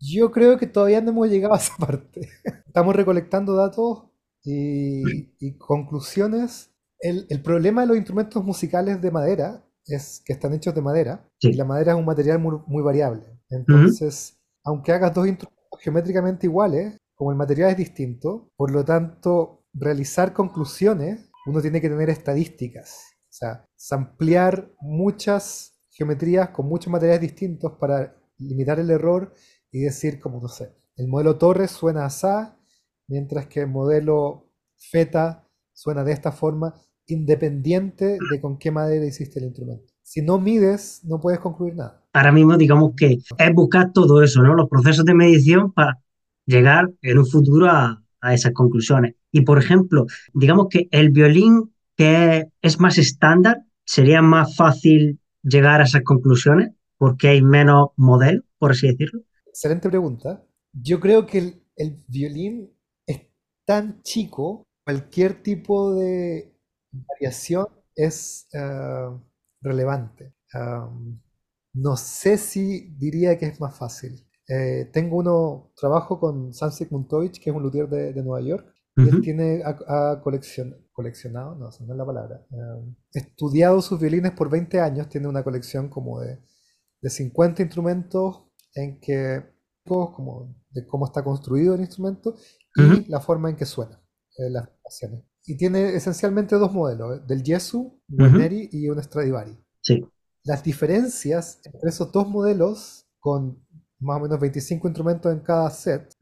Yo 0.00 0.32
creo 0.32 0.58
que 0.58 0.66
todavía 0.66 1.00
no 1.00 1.10
hemos 1.10 1.28
llegado 1.28 1.54
a 1.54 1.58
esa 1.58 1.76
parte. 1.76 2.28
Estamos 2.66 2.96
recolectando 2.96 3.54
datos 3.54 4.04
Y, 4.44 5.52
conclusiones, 5.58 6.72
el, 6.98 7.42
problema 7.42 7.82
de 7.82 7.86
los 7.86 7.96
instrumentos 7.96 8.44
musicales 8.44 9.00
de 9.00 9.10
madera 9.12 9.64
es 9.86 10.20
que 10.24 10.32
están 10.32 10.52
hechos 10.54 10.74
de 10.74 10.82
madera 10.82 11.28
y 11.40 11.52
la 11.52 11.64
madera 11.64 11.92
es 11.92 11.98
un 11.98 12.04
material 12.04 12.40
muy, 12.40 12.82
variable. 12.82 13.22
Entonces, 13.50 14.40
aunque 14.64 14.92
hagas 14.92 15.14
dos 15.14 15.28
instrumentos 15.28 15.62
geométricamente 15.80 16.46
iguales, 16.46 16.96
como 17.14 17.30
el 17.30 17.36
material 17.36 17.70
es 17.70 17.76
distinto, 17.76 18.50
por 18.56 18.72
lo 18.72 18.84
tanto, 18.84 19.64
realizar 19.72 20.32
conclusiones, 20.32 21.30
uno 21.46 21.60
tiene 21.60 21.80
que 21.80 21.88
tener 21.88 22.10
estadísticas. 22.10 23.11
Sea, 23.42 23.96
ampliar 23.96 24.70
muchas 24.80 25.72
geometrías 25.90 26.50
con 26.50 26.66
muchos 26.66 26.92
materiales 26.92 27.22
distintos 27.22 27.72
para 27.72 28.16
limitar 28.38 28.78
el 28.78 28.90
error 28.90 29.34
y 29.72 29.80
decir, 29.80 30.20
como 30.20 30.40
no 30.40 30.46
sé, 30.46 30.72
el 30.96 31.08
modelo 31.08 31.38
Torres 31.38 31.72
suena 31.72 32.04
así, 32.04 32.28
mientras 33.08 33.46
que 33.46 33.60
el 33.60 33.68
modelo 33.68 34.48
Feta 34.76 35.48
suena 35.72 36.04
de 36.04 36.12
esta 36.12 36.30
forma, 36.30 36.74
independiente 37.06 38.16
de 38.30 38.40
con 38.40 38.58
qué 38.58 38.70
madera 38.70 39.04
hiciste 39.06 39.40
el 39.40 39.46
instrumento. 39.46 39.92
Si 40.02 40.22
no 40.22 40.38
mides, 40.38 41.00
no 41.04 41.20
puedes 41.20 41.40
concluir 41.40 41.74
nada. 41.74 42.04
Ahora 42.12 42.30
mismo, 42.30 42.56
digamos 42.56 42.92
que 42.96 43.18
es 43.38 43.54
buscar 43.54 43.92
todo 43.92 44.22
eso, 44.22 44.42
¿no? 44.42 44.54
Los 44.54 44.68
procesos 44.68 45.04
de 45.04 45.14
medición 45.14 45.72
para 45.72 46.00
llegar 46.46 46.92
en 47.00 47.18
un 47.18 47.26
futuro 47.26 47.68
a, 47.68 48.04
a 48.20 48.34
esas 48.34 48.52
conclusiones. 48.52 49.16
Y 49.32 49.40
por 49.40 49.58
ejemplo, 49.58 50.06
digamos 50.32 50.68
que 50.70 50.88
el 50.92 51.10
violín 51.10 51.71
que 52.02 52.48
es 52.60 52.80
más 52.80 52.98
estándar, 52.98 53.64
sería 53.84 54.22
más 54.22 54.56
fácil 54.56 55.20
llegar 55.42 55.80
a 55.80 55.84
esas 55.84 56.02
conclusiones 56.02 56.72
porque 56.98 57.28
hay 57.28 57.42
menos 57.42 57.90
modelos, 57.96 58.44
por 58.58 58.72
así 58.72 58.88
decirlo. 58.88 59.22
Excelente 59.46 59.88
pregunta. 59.88 60.44
Yo 60.72 60.98
creo 60.98 61.26
que 61.26 61.38
el, 61.38 61.62
el 61.76 62.02
violín 62.08 62.76
es 63.06 63.20
tan 63.64 64.02
chico, 64.02 64.64
cualquier 64.84 65.42
tipo 65.42 65.94
de 65.94 66.56
variación 66.92 67.66
es 67.94 68.48
eh, 68.52 69.08
relevante. 69.60 70.34
no 71.74 71.96
sé 71.96 72.36
si 72.36 72.94
diría 72.98 73.38
que 73.38 73.46
es 73.46 73.60
más 73.60 73.78
fácil. 73.78 74.26
Eh, 74.48 74.90
tengo 74.92 75.18
uno, 75.18 75.72
trabajo 75.76 76.18
con 76.18 76.52
Sam 76.52 76.72
Muntovich, 76.90 77.40
que 77.40 77.50
es 77.50 77.56
un 77.56 77.62
luthier 77.62 77.88
de, 77.88 78.22
Nueva 78.22 78.40
York, 78.40 78.74
y 78.96 79.08
él 79.08 79.22
tiene 79.22 79.62
a, 79.64 80.20
colección, 80.22 80.76
coleccionado, 80.92 81.54
no, 81.54 81.68
esa 81.68 81.84
no 81.84 81.92
es 81.92 81.98
la 81.98 82.06
palabra, 82.06 82.46
estudiado 83.12 83.80
sus 83.80 83.98
violines 83.98 84.32
por 84.32 84.50
20 84.50 84.80
años, 84.80 85.08
tiene 85.08 85.26
una 85.26 85.42
colección 85.42 85.88
como 85.88 86.20
de, 86.20 86.38
de 87.00 87.10
50 87.10 87.62
instrumentos 87.62 88.44
en 88.74 89.00
que, 89.00 89.42
como 89.84 90.54
de 90.70 90.86
cómo 90.86 91.06
está 91.06 91.22
construido 91.24 91.74
el 91.74 91.80
instrumento 91.80 92.36
y 92.76 93.10
la 93.10 93.20
forma 93.20 93.50
en 93.50 93.56
que 93.56 93.66
suena, 93.66 94.00
eh, 94.38 94.50
las 94.50 94.66
grabaciones. 94.66 95.24
Y 95.44 95.56
tiene 95.56 95.94
esencialmente 95.94 96.56
dos 96.56 96.72
modelos, 96.72 97.18
¿eh? 97.18 97.22
del 97.26 97.42
Jesu, 97.42 98.00
un 98.08 98.38
Neri 98.38 98.68
y 98.72 98.88
un 98.88 99.02
Stradivari. 99.02 99.58
Sí. 99.80 100.06
Las 100.44 100.62
diferencias 100.62 101.60
entre 101.64 101.90
esos 101.90 102.12
dos 102.12 102.28
modelos, 102.28 103.06
con 103.18 103.64
más 103.98 104.18
o 104.18 104.20
menos 104.20 104.40
25 104.40 104.88
instrumentos 104.88 105.32
en 105.32 105.40
cada 105.40 105.70
set, 105.70 106.14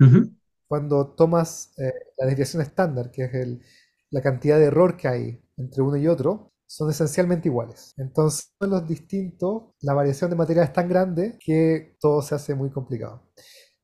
cuando 0.67 1.15
tomas 1.15 1.73
eh, 1.79 1.93
la 2.19 2.27
desviación 2.27 2.63
estándar, 2.63 3.11
que 3.11 3.25
es 3.25 3.35
el, 3.35 3.63
la 4.11 4.23
cantidad 4.23 4.59
de 4.59 4.67
error 4.67 4.97
que 4.97 5.09
hay 5.09 5.43
entre 5.57 5.83
uno 5.83 5.97
y 5.97 6.09
otro, 6.09 6.53
son 6.67 6.91
esencialmente 6.91 7.49
iguales. 7.49 7.95
Entonces, 7.97 8.55
los 8.61 8.87
distintos, 8.87 9.75
la 9.81 9.93
variación 9.95 10.31
de 10.31 10.37
material 10.37 10.67
es 10.67 10.73
tan 10.73 10.89
grande 10.89 11.37
que 11.45 11.97
todo 12.01 12.23
se 12.23 12.35
hace 12.35 12.55
muy 12.55 12.71
complicado. 12.71 13.29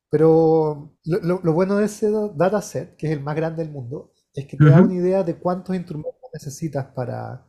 Pero 0.09 0.97
lo, 1.05 1.41
lo 1.43 1.53
bueno 1.53 1.77
de 1.77 1.87
ese 1.87 2.11
dataset, 2.37 2.97
que 2.97 3.09
es 3.09 3.13
el 3.13 3.23
más 3.23 3.35
grande 3.35 3.65
del 3.65 3.73
mundo, 3.73 4.13
es 4.33 4.47
que 4.47 4.57
te 4.57 4.67
da 4.67 4.81
una 4.81 4.95
idea 4.95 5.25
de 5.25 5.39
cuántos 5.39 5.75
instrumentos 5.75 6.21
necesitas 6.33 6.87
para 6.95 7.47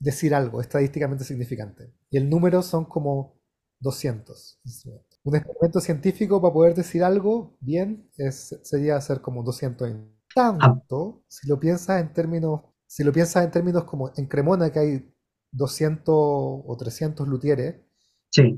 decir 0.00 0.34
algo 0.34 0.60
estadísticamente 0.60 1.24
significante. 1.24 1.92
Y 2.10 2.16
el 2.16 2.28
número 2.28 2.62
son 2.62 2.86
como 2.86 3.38
200 3.80 4.60
instrumentos. 4.64 5.20
Un 5.22 5.36
experimento 5.36 5.80
científico 5.80 6.40
para 6.40 6.54
poder 6.54 6.74
decir 6.74 7.04
algo 7.04 7.56
bien 7.60 8.10
es, 8.16 8.58
sería 8.62 8.96
hacer 8.96 9.20
como 9.20 9.42
200 9.42 9.88
tanto, 10.34 11.24
si 11.28 11.48
lo 11.48 11.58
piensas 11.58 12.00
en 12.00 12.12
términos, 12.12 12.62
si 12.86 13.04
lo 13.04 13.12
piensas 13.12 13.44
en 13.44 13.50
términos 13.50 13.84
como 13.84 14.12
en 14.16 14.26
Cremona 14.26 14.70
que 14.70 14.78
hay 14.78 15.14
200 15.52 16.04
o 16.08 16.76
300 16.78 17.26
luthieres 17.26 17.76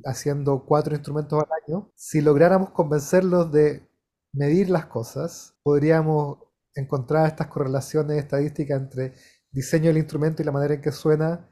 haciendo 0.05 0.65
cuatro 0.67 0.95
instrumentos 0.95 1.43
al 1.43 1.49
año, 1.67 1.91
si 1.95 2.21
lográramos 2.21 2.71
convencerlos 2.71 3.51
de 3.51 3.89
medir 4.33 4.69
las 4.71 4.87
cosas, 4.87 5.55
podríamos 5.63 6.39
encontrar 6.75 7.27
estas 7.27 7.49
correlaciones 7.49 8.19
estadísticas 8.19 8.81
entre 8.81 9.15
diseño 9.51 9.89
del 9.89 9.99
instrumento 9.99 10.43
y 10.43 10.45
la 10.45 10.53
manera 10.53 10.75
en 10.75 10.81
que 10.81 10.93
suena 10.93 11.49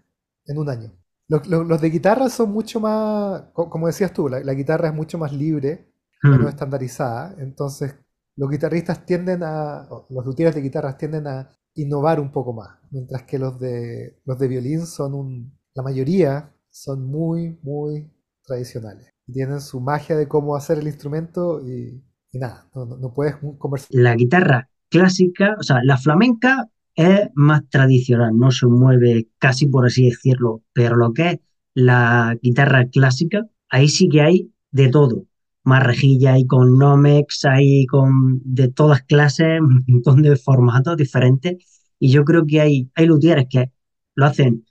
en 0.47 0.59
un 0.59 0.69
año. 0.69 0.93
Los, 1.29 1.81
de 1.81 1.91
guitarra 1.91 2.29
son 2.29 2.51
mucho 2.51 2.81
más, 2.81 3.45
como 3.53 3.87
decías 3.87 4.13
tú, 4.13 4.29
la, 4.29 4.53
guitarra 4.53 4.89
es 4.89 4.95
mucho 4.95 5.17
más 5.17 5.33
libre, 5.33 5.93
menos 6.23 6.49
estandarizada, 6.49 7.37
entonces 7.39 7.95
los 8.41 8.51
guitarristas 8.51 9.05
tienden 9.05 9.43
a, 9.43 9.87
los 10.09 10.25
luthieres 10.25 10.55
de 10.55 10.63
guitarras 10.63 10.97
tienden 10.97 11.27
a 11.27 11.51
innovar 11.75 12.19
un 12.19 12.33
poco 12.33 12.55
más, 12.55 12.71
mientras 12.91 13.25
que 13.25 13.39
los 13.39 13.61
de, 13.61 14.19
los 14.25 14.39
de 14.39 14.49
violín 14.49 14.87
son 14.87 15.13
un, 15.13 15.59
la 15.75 15.83
mayoría 15.83 16.51
son 16.71 17.07
muy, 17.07 17.59
muy 17.63 18.11
tradicionales. 18.43 19.11
Tienen 19.31 19.61
su 19.61 19.79
magia 19.81 20.17
de 20.17 20.27
cómo 20.27 20.57
hacer 20.57 20.79
el 20.79 20.87
instrumento 20.87 21.61
y, 21.61 22.03
nada, 22.33 22.67
no, 22.75 22.87
no 22.87 23.13
puedes 23.13 23.37
conversar. 23.59 23.89
La 23.91 24.15
guitarra 24.15 24.71
clásica, 24.89 25.57
o 25.61 25.63
sea, 25.63 25.85
la 25.85 25.99
flamenca 25.99 26.71
es 26.95 27.29
más 27.35 27.69
tradicional, 27.69 28.39
no 28.39 28.51
se 28.53 28.67
mueve 28.67 29.29
casi 29.39 29.67
por 29.67 29.85
así 29.85 30.09
decirlo, 30.09 30.63
pero 30.73 30.97
lo 30.97 31.13
que 31.13 31.29
es 31.29 31.41
la 31.75 32.39
guitarra 32.41 32.89
clásica, 32.89 33.47
ahí 33.69 33.89
sí 33.89 34.09
que 34.09 34.23
hay 34.23 34.55
de 34.71 34.89
todo. 34.89 35.27
Más 35.65 35.83
rejilla, 35.85 36.35
hay 36.35 36.47
con 36.47 36.79
Nomex, 36.79 37.45
hay 37.45 37.87
con 37.87 38.41
de 38.45 38.69
todas 38.69 39.03
clases, 39.03 39.61
un 39.61 39.85
montón 39.87 40.23
de 40.23 40.37
formatos 40.37 40.97
diferentes. 40.97 41.57
Y 41.99 42.11
yo 42.11 42.25
creo 42.25 42.47
que 42.47 42.61
hay, 42.61 42.91
hay 42.95 43.07
luthieres 43.07 43.47
que 43.51 43.73
lo 44.15 44.27
hacen 44.27 44.65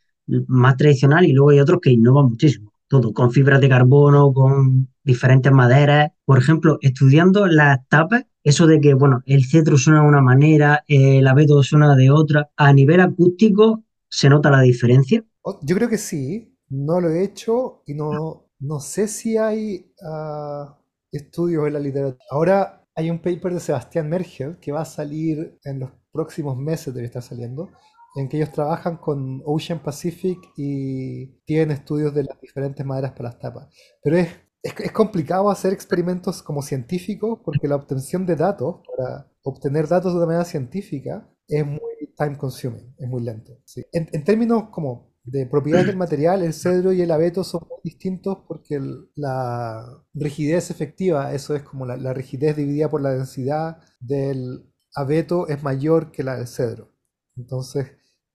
más 0.47 0.77
tradicional 0.77 1.25
y 1.25 1.33
luego 1.33 1.51
hay 1.51 1.59
otros 1.59 1.79
que 1.81 1.91
innovan 1.91 2.27
muchísimo. 2.27 2.73
Todo, 2.87 3.13
con 3.13 3.31
fibras 3.31 3.61
de 3.61 3.69
carbono, 3.69 4.33
con 4.33 4.89
diferentes 5.03 5.51
maderas. 5.51 6.11
Por 6.25 6.39
ejemplo, 6.39 6.79
estudiando 6.81 7.45
las 7.45 7.87
tapas, 7.87 8.25
eso 8.43 8.65
de 8.65 8.79
que, 8.79 8.95
bueno, 8.95 9.21
el 9.25 9.45
cetro 9.45 9.77
suena 9.77 10.01
de 10.01 10.07
una 10.07 10.21
manera, 10.21 10.83
el 10.87 11.27
abeto 11.27 11.61
suena 11.61 11.95
de 11.95 12.09
otra, 12.09 12.49
a 12.55 12.73
nivel 12.73 12.99
acústico, 13.01 13.83
¿se 14.09 14.29
nota 14.29 14.49
la 14.49 14.61
diferencia? 14.61 15.23
Oh, 15.43 15.59
yo 15.61 15.75
creo 15.75 15.87
que 15.87 15.99
sí, 15.99 16.57
no 16.69 16.99
lo 16.99 17.09
he 17.09 17.23
hecho 17.23 17.83
y 17.85 17.93
no, 17.93 18.47
no 18.59 18.79
sé 18.79 19.07
si 19.07 19.37
hay 19.37 19.91
uh, 20.01 20.78
estudios 21.17 21.67
en 21.67 21.73
la 21.73 21.79
literatura. 21.79 22.23
Ahora 22.29 22.87
hay 22.95 23.09
un 23.09 23.19
paper 23.19 23.53
de 23.53 23.59
Sebastián 23.59 24.09
Mergel 24.09 24.59
que 24.59 24.71
va 24.71 24.81
a 24.81 24.85
salir 24.85 25.57
en 25.63 25.79
los 25.79 25.91
próximos 26.11 26.57
meses, 26.57 26.93
debe 26.93 27.05
estar 27.07 27.21
saliendo, 27.21 27.69
en 28.15 28.27
que 28.27 28.37
ellos 28.37 28.51
trabajan 28.51 28.97
con 28.97 29.41
Ocean 29.45 29.79
Pacific 29.79 30.39
y 30.57 31.27
tienen 31.45 31.71
estudios 31.71 32.13
de 32.13 32.23
las 32.23 32.39
diferentes 32.41 32.85
maderas 32.85 33.11
para 33.11 33.29
las 33.29 33.39
tapas. 33.39 33.67
Pero 34.01 34.17
es 34.17 34.29
es, 34.61 34.91
complicado 34.91 35.49
hacer 35.49 35.73
experimentos 35.73 36.43
como 36.43 36.61
científicos 36.61 37.39
porque 37.43 37.67
la 37.67 37.75
obtención 37.75 38.25
de 38.25 38.35
datos, 38.35 38.81
para 38.95 39.31
obtener 39.43 39.87
datos 39.87 40.13
de 40.13 40.17
una 40.17 40.27
manera 40.27 40.45
científica, 40.45 41.29
es 41.47 41.65
muy 41.65 41.79
time 42.17 42.37
consuming, 42.37 42.95
es 42.97 43.07
muy 43.07 43.21
lento. 43.23 43.57
En, 43.91 44.23
términos 44.23 44.69
como 44.71 45.13
de 45.31 45.45
propiedades 45.45 45.87
del 45.87 45.97
material, 45.97 46.43
el 46.43 46.53
cedro 46.53 46.91
y 46.91 47.01
el 47.01 47.11
abeto 47.11 47.43
son 47.43 47.61
muy 47.69 47.79
distintos 47.83 48.39
porque 48.47 48.79
la 49.15 49.85
rigidez 50.13 50.71
efectiva, 50.71 51.33
eso 51.33 51.55
es 51.55 51.63
como 51.63 51.85
la, 51.85 52.13
rigidez 52.13 52.55
dividida 52.55 52.89
por 52.89 53.01
la 53.01 53.11
densidad 53.11 53.81
del 53.99 54.71
abeto 54.95 55.47
es 55.47 55.61
mayor 55.63 56.11
que 56.11 56.23
la 56.23 56.35
del 56.37 56.47
cedro. 56.47 56.91
Entonces, 57.35 57.91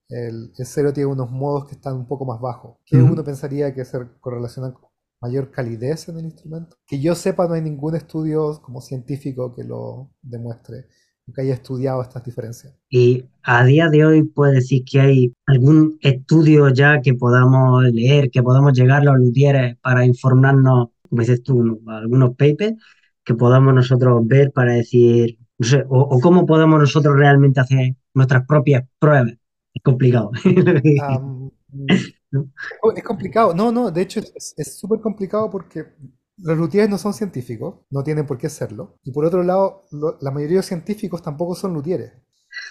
el, 0.09 0.53
el 0.57 0.67
cedro 0.67 0.93
tiene 0.93 1.11
unos 1.11 1.31
modos 1.31 1.67
que 1.67 1.75
están 1.75 1.95
un 1.95 2.07
poco 2.07 2.25
más 2.25 2.41
bajos, 2.41 2.79
que 2.85 2.97
uno 2.97 3.25
pensaría 3.25 3.75
que 3.75 3.85
se 3.85 3.99
correlacionan 4.21 4.73
con 4.73 4.91
mayor 5.21 5.51
calidez 5.51 6.09
en 6.09 6.19
el 6.19 6.27
instrumento. 6.27 6.77
Que 6.87 7.01
yo 7.01 7.15
sepa, 7.15 7.49
no 7.49 7.55
hay 7.55 7.63
ningún 7.63 7.97
estudio 7.97 8.61
como 8.63 8.81
científico 8.81 9.53
que 9.53 9.65
lo 9.65 10.13
demuestre, 10.23 10.87
que 11.33 11.43
haya 11.43 11.55
estudiado 11.55 12.03
estas 12.03 12.25
diferencias. 12.25 12.75
Y 12.91 13.25
a 13.43 13.65
día 13.65 13.89
de 13.89 14.05
hoy 14.05 14.23
puede 14.23 14.55
decir 14.55 14.85
que 14.85 15.01
hay 15.01 15.35
algún 15.47 15.99
estudio 16.01 16.69
ya 16.69 17.01
que 17.01 17.15
podamos 17.15 17.85
leer, 17.85 18.31
que 18.31 18.43
podamos 18.43 18.73
llegar 18.73 19.03
a 19.03 19.05
los 19.05 19.19
luthieres 19.19 19.77
para 19.81 20.05
informarnos, 20.05 20.89
como 21.09 21.21
dices 21.21 21.43
tú, 21.43 21.81
algunos 21.87 22.31
papers 22.37 22.75
que 23.25 23.35
podamos 23.35 23.75
nosotros 23.75 24.27
ver 24.27 24.53
para 24.53 24.75
decir, 24.75 25.39
no 25.59 25.67
sé, 25.67 25.85
o, 25.89 26.21
cómo 26.21 26.45
podemos 26.45 26.79
nosotros 26.79 27.17
realmente 27.17 27.61
hacer 27.61 27.95
nuestras 28.13 28.47
propias 28.47 28.85
pruebas. 28.99 29.35
Es 29.73 29.83
complicado. 29.83 30.31
Es 32.97 33.05
complicado. 33.05 33.55
No, 33.55 33.71
no, 33.71 33.93
de 33.93 34.03
hecho 34.03 34.19
es 34.19 34.77
súper 34.77 35.01
complicado 35.01 35.49
porque 35.51 35.85
los 36.37 36.57
luthieres 36.59 36.91
no 36.91 36.99
son 36.99 37.15
científicos, 37.15 37.81
no 37.91 38.03
tienen 38.03 38.27
por 38.27 38.39
qué 38.39 38.49
serlo. 38.49 38.99
Y 39.03 39.13
por 39.13 39.25
otro 39.25 39.43
lado, 39.43 39.83
la 40.21 40.31
mayoría 40.31 40.57
de 40.57 40.59
los 40.59 40.67
científicos 40.67 41.23
tampoco 41.23 41.55
son 41.55 41.75
luthieres. 41.75 42.13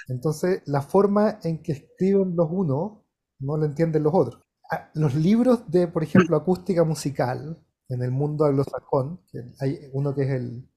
Entonces, 0.07 0.61
la 0.65 0.81
forma 0.81 1.39
en 1.43 1.61
que 1.61 1.73
escriben 1.73 2.35
los 2.35 2.47
unos 2.51 3.03
no 3.39 3.57
lo 3.57 3.65
entienden 3.65 4.03
los 4.03 4.13
otros. 4.13 4.41
Ah, 4.71 4.89
los 4.95 5.15
libros 5.15 5.69
de, 5.69 5.87
por 5.87 6.03
ejemplo, 6.03 6.35
acústica 6.37 6.83
musical 6.83 7.61
en 7.89 8.01
el 8.01 8.11
mundo 8.11 8.45
anglosajón, 8.45 9.21
hay 9.59 9.79
uno 9.91 10.15
que 10.15 10.23
es 10.23 10.29
el 10.29 10.69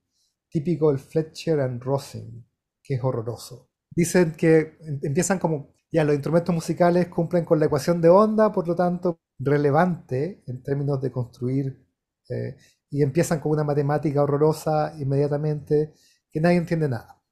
típico, 0.51 0.91
el 0.91 0.99
Fletcher 0.99 1.61
and 1.61 1.83
Rosin, 1.83 2.47
que 2.83 2.95
es 2.95 3.05
horroroso. 3.05 3.71
Dicen 3.95 4.33
que 4.33 4.77
em, 4.81 5.01
empiezan 5.03 5.39
como, 5.39 5.75
ya 5.91 6.05
los 6.05 6.15
instrumentos 6.15 6.55
musicales 6.55 7.09
cumplen 7.09 7.45
con 7.45 7.59
la 7.61 7.67
ecuación 7.67 8.01
de 8.01 8.09
onda, 8.09 8.53
por 8.53 8.69
lo 8.69 8.75
tanto, 8.75 9.21
relevante 9.39 10.43
en 10.47 10.63
términos 10.63 11.01
de 11.01 11.11
construir, 11.13 11.87
eh, 12.29 12.57
y 12.97 13.03
empiezan 13.03 13.41
con 13.41 13.53
una 13.53 13.63
matemática 13.63 14.23
horrorosa 14.23 14.95
inmediatamente, 14.99 15.93
que 16.33 16.41
nadie 16.41 16.57
entiende 16.57 16.89
nada. 16.89 17.23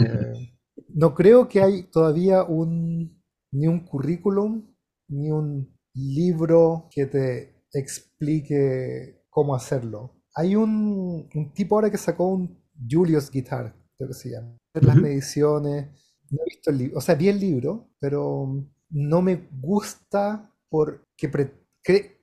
Eh, 0.00 0.56
no 0.88 1.14
creo 1.14 1.46
que 1.46 1.62
hay 1.62 1.84
todavía 1.84 2.42
un, 2.42 3.22
ni 3.52 3.68
un 3.68 3.86
currículum, 3.86 4.74
ni 5.08 5.30
un 5.30 5.72
libro 5.94 6.88
que 6.90 7.06
te 7.06 7.62
explique 7.72 9.22
cómo 9.30 9.54
hacerlo. 9.54 10.20
Hay 10.34 10.56
un, 10.56 11.28
tipo 11.54 11.76
ahora 11.76 11.92
que 11.92 11.96
sacó 11.96 12.26
un 12.30 12.60
Julius 12.90 13.30
Guitar, 13.30 13.76
creo 13.96 14.08
que 14.08 14.14
se 14.14 14.30
llama. 14.30 14.58
Las 14.74 14.96
mediciones. 14.96 15.90
No 16.28 16.38
he 16.42 16.44
visto 16.44 16.70
el 16.70 16.78
libro. 16.78 16.98
O 16.98 17.00
sea, 17.00 17.14
vi 17.14 17.28
el 17.28 17.38
libro, 17.38 17.92
pero 18.00 18.66
no 18.90 19.22
me 19.22 19.48
gusta 19.60 20.52
porque 20.68 21.06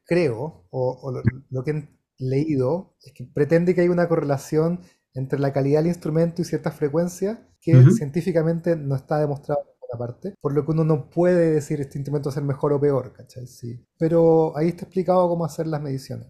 creo, 0.05 0.67
o, 0.71 1.23
lo, 1.49 1.63
que 1.63 1.71
he 1.71 1.94
leído, 2.17 2.95
es 3.03 3.13
que 3.13 3.25
pretende 3.25 3.75
que 3.75 3.81
hay 3.81 3.89
una 3.89 4.07
correlación 4.07 4.81
entre 5.13 5.39
la 5.39 5.53
calidad 5.53 5.79
del 5.79 5.87
instrumento 5.87 6.41
y 6.41 6.45
ciertas 6.45 6.75
frecuencias 6.75 7.39
que 7.61 7.73
científicamente 7.91 8.75
no 8.75 8.95
está 8.95 9.19
demostrado 9.19 9.61
en 9.61 9.67
ninguna 9.73 9.97
parte, 9.97 10.35
por 10.39 10.53
lo 10.53 10.63
que 10.63 10.71
uno 10.71 10.83
no 10.83 11.09
puede 11.09 11.51
decir 11.51 11.81
este 11.81 11.97
instrumento 11.97 12.29
es 12.29 12.37
el 12.37 12.43
mejor 12.43 12.73
o 12.73 12.79
peor, 12.79 13.11
¿cachai? 13.13 13.47
Sí. 13.47 13.83
Pero 13.97 14.55
ahí 14.55 14.67
está 14.67 14.83
explicado 14.83 15.27
cómo 15.27 15.45
hacer 15.45 15.65
las 15.65 15.81
mediciones. 15.81 16.27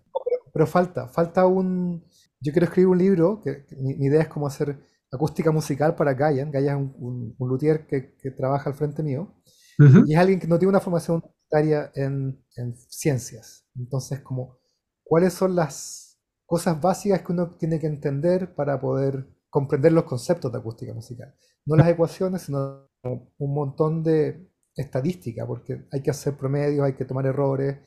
Pero, 0.53 0.67
falta, 0.67 1.09
falta 1.09 1.45
un... 1.45 2.05
Yo 2.39 2.53
quiero 2.53 2.67
escribir 2.67 2.87
un 2.87 2.97
libro, 2.97 3.41
que, 3.43 3.65
mi, 3.77 3.91
idea 4.05 4.21
es 4.21 4.29
cómo 4.29 4.47
hacer 4.47 4.79
acústica 5.11 5.51
musical 5.51 5.95
para 5.95 6.13
Gaia. 6.13 6.45
Gaia 6.45 6.77
es 6.77 6.77
un, 6.77 7.35
luthier 7.37 7.85
que, 7.85 8.31
trabaja 8.31 8.69
al 8.69 8.75
frente 8.75 9.03
mío. 9.03 9.35
Y 9.77 10.13
es 10.13 10.17
alguien 10.17 10.39
que 10.39 10.47
no 10.47 10.57
tiene 10.57 10.69
una 10.69 10.79
formación 10.79 11.17
universitaria 11.17 11.91
en, 11.95 12.41
en 12.55 12.73
ciencias. 12.87 13.65
Entonces, 13.75 14.21
como, 14.21 14.57
¿cuáles 15.05 15.33
son 15.33 15.55
las 15.55 16.19
cosas 16.45 16.81
básicas 16.81 17.21
que 17.21 17.31
uno 17.31 17.55
tiene 17.57 17.79
que 17.79 17.87
entender 17.87 18.53
para 18.53 18.79
poder 18.79 19.27
comprender 19.55 19.93
los 19.93 20.03
conceptos 20.03 20.51
de 20.51 20.57
acústica 20.57 20.93
musical. 20.93 21.33
No 21.65 21.77
las 21.77 21.87
ecuaciones, 21.87 22.41
sino 22.41 22.89
un 23.03 23.53
montón 23.53 24.03
de 24.03 24.51
estadística, 24.75 25.47
porque 25.47 25.87
hay 25.93 26.03
que 26.03 26.11
hacer 26.11 26.35
promedios, 26.35 26.85
hay 26.85 26.93
que 26.93 27.05
tomar 27.05 27.25
errores. 27.25 27.77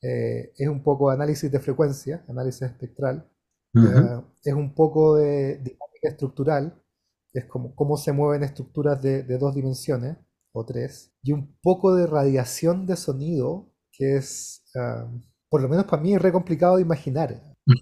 Eh, 0.00 0.54
es 0.56 0.68
un 0.68 0.82
poco 0.82 1.10
análisis 1.10 1.52
de 1.52 1.60
frecuencia, 1.60 2.24
análisis 2.28 2.62
espectral. 2.62 3.30
Eh, 3.74 4.22
es 4.42 4.54
un 4.54 4.74
poco 4.74 5.16
de 5.16 5.58
dinámica 5.58 6.08
estructural, 6.08 6.82
que 7.30 7.40
es 7.40 7.44
como 7.44 7.74
cómo 7.74 7.98
se 7.98 8.12
mueven 8.12 8.42
estructuras 8.42 9.02
de, 9.02 9.22
dos 9.36 9.54
dimensiones 9.54 10.16
o 10.54 10.64
tres. 10.64 11.12
Y 11.22 11.32
un 11.32 11.58
poco 11.60 11.94
de 11.94 12.06
radiación 12.06 12.86
de 12.86 12.96
sonido, 12.96 13.70
que 13.92 14.16
es, 14.16 14.64
ah, 14.76 15.12
por 15.52 15.60
lo 15.60 15.68
menos 15.68 15.84
para 15.84 16.00
mí, 16.00 16.14
es 16.14 16.22
re 16.22 16.32
complicado 16.32 16.76
de 16.76 16.82
imaginar. 16.82 17.28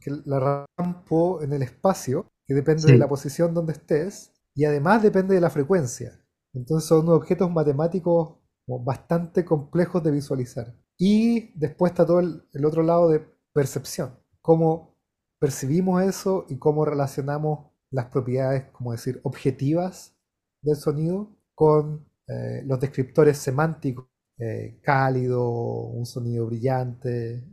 Que 0.02 0.10
la 0.24 0.66
campo 0.76 1.40
en 1.40 1.52
el 1.52 1.62
espacio 1.62 2.26
que 2.44 2.52
depende 2.52 2.90
de 2.90 2.98
la 2.98 3.08
posición 3.08 3.54
donde 3.54 3.74
estés 3.74 4.32
y 4.56 4.64
además 4.64 5.04
depende 5.04 5.36
de 5.36 5.40
la 5.40 5.50
frecuencia. 5.50 6.20
Entonces 6.52 6.88
son 6.88 7.08
objetos 7.10 7.48
matemáticos 7.48 8.40
bastante 8.66 9.44
complejos 9.44 10.02
de 10.02 10.10
visualizar. 10.10 10.74
Y 10.98 11.56
después 11.56 11.92
está 11.92 12.04
todo 12.04 12.18
el, 12.18 12.64
otro 12.64 12.82
lado 12.82 13.08
de 13.08 13.24
percepción, 13.52 14.18
cómo 14.42 14.96
percibimos 15.38 16.02
eso 16.02 16.46
y 16.48 16.58
cómo 16.58 16.84
relacionamos 16.84 17.70
las 17.92 18.06
propiedades, 18.06 18.64
como 18.72 18.90
decir, 18.90 19.20
objetivas 19.22 20.16
del 20.60 20.74
sonido 20.74 21.36
con 21.54 22.04
eh, 22.26 22.62
los 22.66 22.80
descriptores 22.80 23.38
semánticos, 23.38 24.09
eh, 24.40 24.78
cálido, 24.82 25.50
un 25.50 26.06
sonido 26.06 26.46
brillante. 26.46 27.44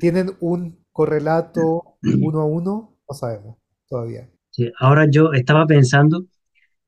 ¿Tienen 0.00 0.32
un 0.40 0.84
correlato 0.90 1.98
uno 2.02 2.40
a 2.40 2.44
uno? 2.44 2.96
No 3.08 3.14
sabemos 3.14 3.56
todavía. 3.88 4.28
Sí, 4.50 4.70
ahora 4.80 5.06
yo 5.08 5.32
estaba 5.32 5.66
pensando 5.66 6.26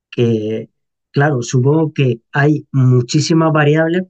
que, 0.09 0.69
claro, 1.11 1.41
supongo 1.41 1.93
que 1.93 2.21
hay 2.33 2.67
muchísimas 2.73 3.53
variables, 3.53 4.03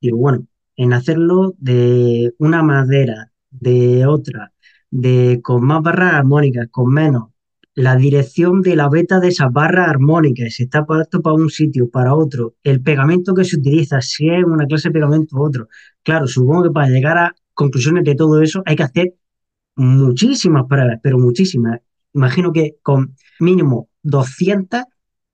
y 0.00 0.10
bueno, 0.10 0.46
en 0.76 0.92
hacerlo 0.92 1.54
de 1.58 2.34
una 2.38 2.62
madera, 2.62 3.30
de 3.50 4.06
otra, 4.06 4.52
de 4.90 5.40
con 5.42 5.64
más 5.64 5.82
barras 5.82 6.14
armónicas, 6.14 6.66
con 6.70 6.92
menos, 6.92 7.31
la 7.74 7.96
dirección 7.96 8.60
de 8.62 8.76
la 8.76 8.88
beta 8.88 9.20
de 9.20 9.28
esas 9.28 9.52
barras 9.52 9.88
armónicas, 9.88 10.54
si 10.54 10.64
está 10.64 10.84
puesto 10.84 11.22
para 11.22 11.34
un 11.34 11.50
sitio, 11.50 11.90
para 11.90 12.14
otro, 12.14 12.54
el 12.62 12.82
pegamento 12.82 13.34
que 13.34 13.44
se 13.44 13.56
utiliza, 13.56 14.00
si 14.00 14.28
es 14.28 14.44
una 14.44 14.66
clase 14.66 14.88
de 14.88 14.92
pegamento 14.92 15.36
u 15.36 15.42
otro. 15.42 15.68
Claro, 16.02 16.26
supongo 16.26 16.64
que 16.64 16.70
para 16.70 16.88
llegar 16.88 17.18
a 17.18 17.34
conclusiones 17.54 18.04
de 18.04 18.14
todo 18.14 18.42
eso 18.42 18.62
hay 18.66 18.76
que 18.76 18.82
hacer 18.82 19.14
muchísimas 19.76 20.64
pruebas, 20.68 20.98
pero 21.02 21.18
muchísimas 21.18 21.80
imagino 22.14 22.52
que 22.52 22.76
con 22.82 23.14
mínimo 23.40 23.88
200 24.02 24.82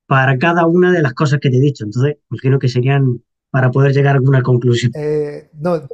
para 0.07 0.39
cada 0.39 0.67
una 0.67 0.93
de 0.93 1.03
las 1.03 1.15
cosas 1.15 1.39
que 1.41 1.51
te 1.51 1.57
he 1.57 1.61
dicho. 1.61 1.85
Entonces, 1.85 2.17
imagino 2.31 2.59
que 2.59 2.69
serían 2.69 3.23
para 3.51 3.71
poder 3.71 3.93
llegar 3.93 4.15
a 4.15 4.19
alguna 4.19 4.43
conclusión. 4.43 4.93
Eh, 4.95 5.51
no, 5.55 5.87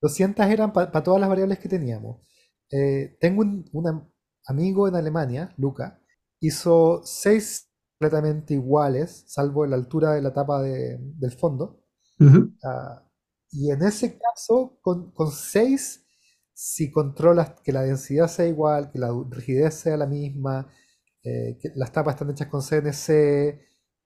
200 0.00 0.46
eran 0.46 0.72
para 0.72 1.02
todas 1.02 1.20
las 1.20 1.28
variables 1.28 1.58
que 1.58 1.68
teníamos. 1.68 2.18
Eh, 2.70 3.16
tengo 3.20 3.42
un, 3.42 3.64
amigo 4.46 4.88
en 4.88 4.96
Alemania, 4.96 5.54
Luca, 5.56 6.00
hizo 6.40 7.02
seis 7.04 7.70
completamente 7.98 8.54
iguales, 8.54 9.24
salvo 9.28 9.64
la 9.66 9.76
altura 9.76 10.12
de 10.12 10.22
la 10.22 10.32
tapa 10.32 10.62
del 10.62 11.32
fondo. 11.38 11.80
Ah, 12.64 13.04
y 13.50 13.70
en 13.70 13.82
ese 13.82 14.18
caso, 14.18 14.78
con, 14.80 15.12
con 15.12 15.30
seis 15.30 16.04
si 16.54 16.90
controlas 16.90 17.54
que 17.64 17.72
la 17.72 17.82
densidad 17.82 18.28
sea 18.28 18.46
igual, 18.46 18.90
que 18.90 18.98
la 18.98 19.10
rigidez 19.30 19.74
sea 19.74 19.96
la 19.96 20.06
misma, 20.06 20.68
eh, 21.24 21.58
que 21.60 21.70
las 21.74 21.92
tapas 21.92 22.14
están 22.14 22.30
hechas 22.30 22.48
con 22.48 22.62
CNC, 22.62 23.60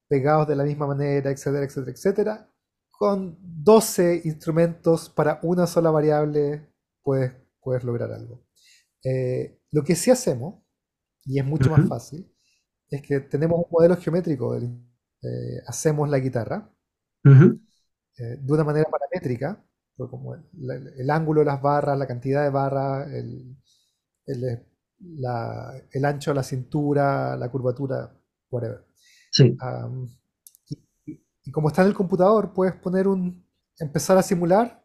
pegados 0.09 0.49
de 0.49 0.57
la 0.57 0.65
misma 0.65 0.87
manera, 0.87 1.31
etcétera, 1.31 1.65
etcétera, 1.65 1.93
etcétera, 1.93 2.51
con 2.91 3.39
12 3.41 4.23
instrumentos 4.25 5.11
para 5.11 5.41
una 5.43 5.67
sola 5.67 5.91
variable 5.91 6.73
puedes, 7.03 7.33
puedes 7.61 7.85
lograr 7.85 8.13
algo. 8.13 8.46
Eh, 9.07 9.61
lo 9.71 9.85
que 9.85 9.95
sí 9.95 10.11
hacemos, 10.11 10.65
y 11.25 11.39
es 11.39 11.45
mucho 11.45 11.71
más 11.71 11.87
fácil, 11.89 12.29
es 12.91 13.03
que 13.03 13.21
tenemos 13.21 13.59
un 13.59 13.71
modelo 13.71 13.97
geométrico, 13.97 14.57
eh, 14.57 15.63
hacemos 15.67 16.09
la 16.09 16.19
guitarra. 16.19 16.73
De 17.23 18.53
una 18.53 18.65
manera 18.65 18.89
paramétrica, 18.91 19.63
como 19.97 20.35
el, 20.35 21.11
ángulo 21.11 21.41
de 21.41 21.47
las 21.47 21.61
barras, 21.61 21.99
la 21.99 22.07
cantidad 22.07 22.43
de 22.43 22.51
barras, 22.51 23.13
el, 23.13 23.57
el, 24.27 26.05
ancho 26.05 26.31
de 26.31 26.35
la 26.35 26.43
cintura, 26.43 27.37
la 27.37 27.51
curvatura, 27.51 28.13
whatever. 28.51 28.87
Sí. 29.31 29.57
y, 31.45 31.51
como 31.51 31.69
está 31.69 31.83
en 31.83 31.89
el 31.89 31.95
computador, 31.95 32.53
puedes 32.55 32.75
poner 32.75 33.07
un, 33.07 33.45
empezar 33.79 34.17
a 34.17 34.23
simular 34.23 34.85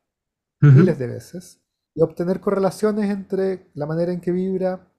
miles 0.59 0.99
de 0.99 1.07
veces 1.07 1.61
y 1.93 2.01
obtener 2.01 2.39
correlaciones 2.39 3.09
entre 3.09 3.69
la 3.73 3.85
manera 3.85 4.13
en 4.13 4.21
que 4.21 4.31
vibra 4.31 4.91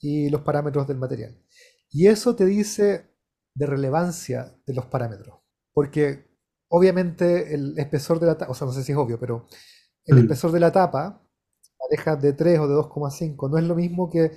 y 0.00 0.30
los 0.30 0.42
parámetros 0.42 0.86
del 0.86 0.98
material. 0.98 1.40
Y 1.90 2.06
eso 2.06 2.36
te 2.36 2.44
dice 2.44 3.10
de 3.54 3.66
relevancia 3.66 4.56
de 4.66 4.74
los 4.74 4.86
parámetros. 4.86 5.38
Porque 5.72 6.28
Obviamente 6.68 7.54
el 7.54 7.78
espesor 7.78 8.20
de 8.20 8.26
la 8.26 8.36
tapa, 8.36 8.52
o 8.52 8.54
sea, 8.54 8.66
no 8.66 8.72
sé 8.72 8.84
si 8.84 8.92
es 8.92 8.98
obvio, 8.98 9.18
pero 9.18 9.46
el 10.04 10.16
mm. 10.16 10.20
espesor 10.20 10.52
de 10.52 10.60
la 10.60 10.70
tapa, 10.70 11.26
pareja 11.78 12.16
de 12.16 12.34
3 12.34 12.58
o 12.60 12.68
de 12.68 12.74
2,5, 12.74 13.50
no 13.50 13.58
es 13.58 13.64
lo 13.64 13.74
mismo 13.74 14.10
que 14.10 14.32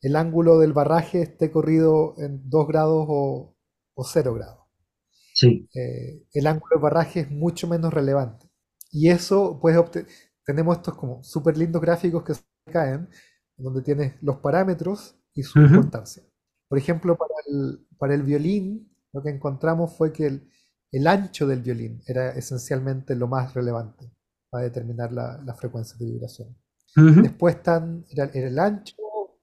el 0.00 0.16
ángulo 0.16 0.58
del 0.58 0.72
barraje 0.72 1.22
esté 1.22 1.50
corrido 1.52 2.14
en 2.18 2.48
2 2.50 2.68
grados 2.68 3.06
o, 3.08 3.56
0 4.04 4.34
grados. 4.34 4.64
Sí. 5.32 5.68
Eh, 5.74 6.26
el 6.32 6.46
ángulo 6.46 6.70
del 6.74 6.82
barraje 6.82 7.20
es 7.20 7.30
mucho 7.30 7.68
menos 7.68 7.94
relevante. 7.94 8.50
Y 8.90 9.10
eso, 9.10 9.58
pues, 9.60 9.76
tenemos 10.46 10.76
estos 10.76 10.94
como 10.94 11.22
súper 11.22 11.58
lindos 11.58 11.82
gráficos 11.82 12.22
que 12.22 12.34
se 12.34 12.42
caen, 12.72 13.08
donde 13.56 13.82
tienes 13.82 14.14
los 14.22 14.36
parámetros 14.36 15.16
y 15.34 15.42
su 15.42 15.60
importancia. 15.60 16.22
Por 16.68 16.78
ejemplo, 16.78 17.16
para 17.16 17.34
el, 17.48 17.86
para 17.98 18.14
el 18.14 18.22
violín, 18.22 18.90
lo 19.12 19.22
que 19.22 19.30
encontramos 19.30 19.96
fue 19.96 20.12
que 20.12 20.26
el, 20.26 20.50
el 20.92 21.06
ancho 21.06 21.46
del 21.46 21.62
violín 21.62 22.00
era 22.06 22.30
esencialmente 22.30 23.16
lo 23.16 23.26
más 23.26 23.54
relevante 23.54 24.10
para 24.48 24.64
determinar 24.64 25.12
la, 25.12 25.54
frecuencia 25.54 25.96
de 25.98 26.06
vibración. 26.06 26.56
Después 26.94 27.56
están 27.56 28.06
era, 28.08 28.24
el 28.24 28.58
ancho, 28.58 28.96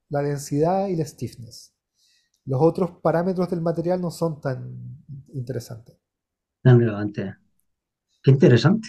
la 0.10 0.22
densidad 0.22 0.88
y 0.88 0.96
la 0.96 1.06
stiffness. 1.06 1.76
Los 2.46 2.60
otros 2.62 3.00
parámetros 3.02 3.50
del 3.50 3.62
material 3.62 4.02
no 4.02 4.10
son 4.10 4.42
tan 4.42 5.04
interesante. 5.34 6.00
Tan 6.64 6.80
relevante. 6.80 7.36
Qué 8.24 8.32
interesante. 8.32 8.88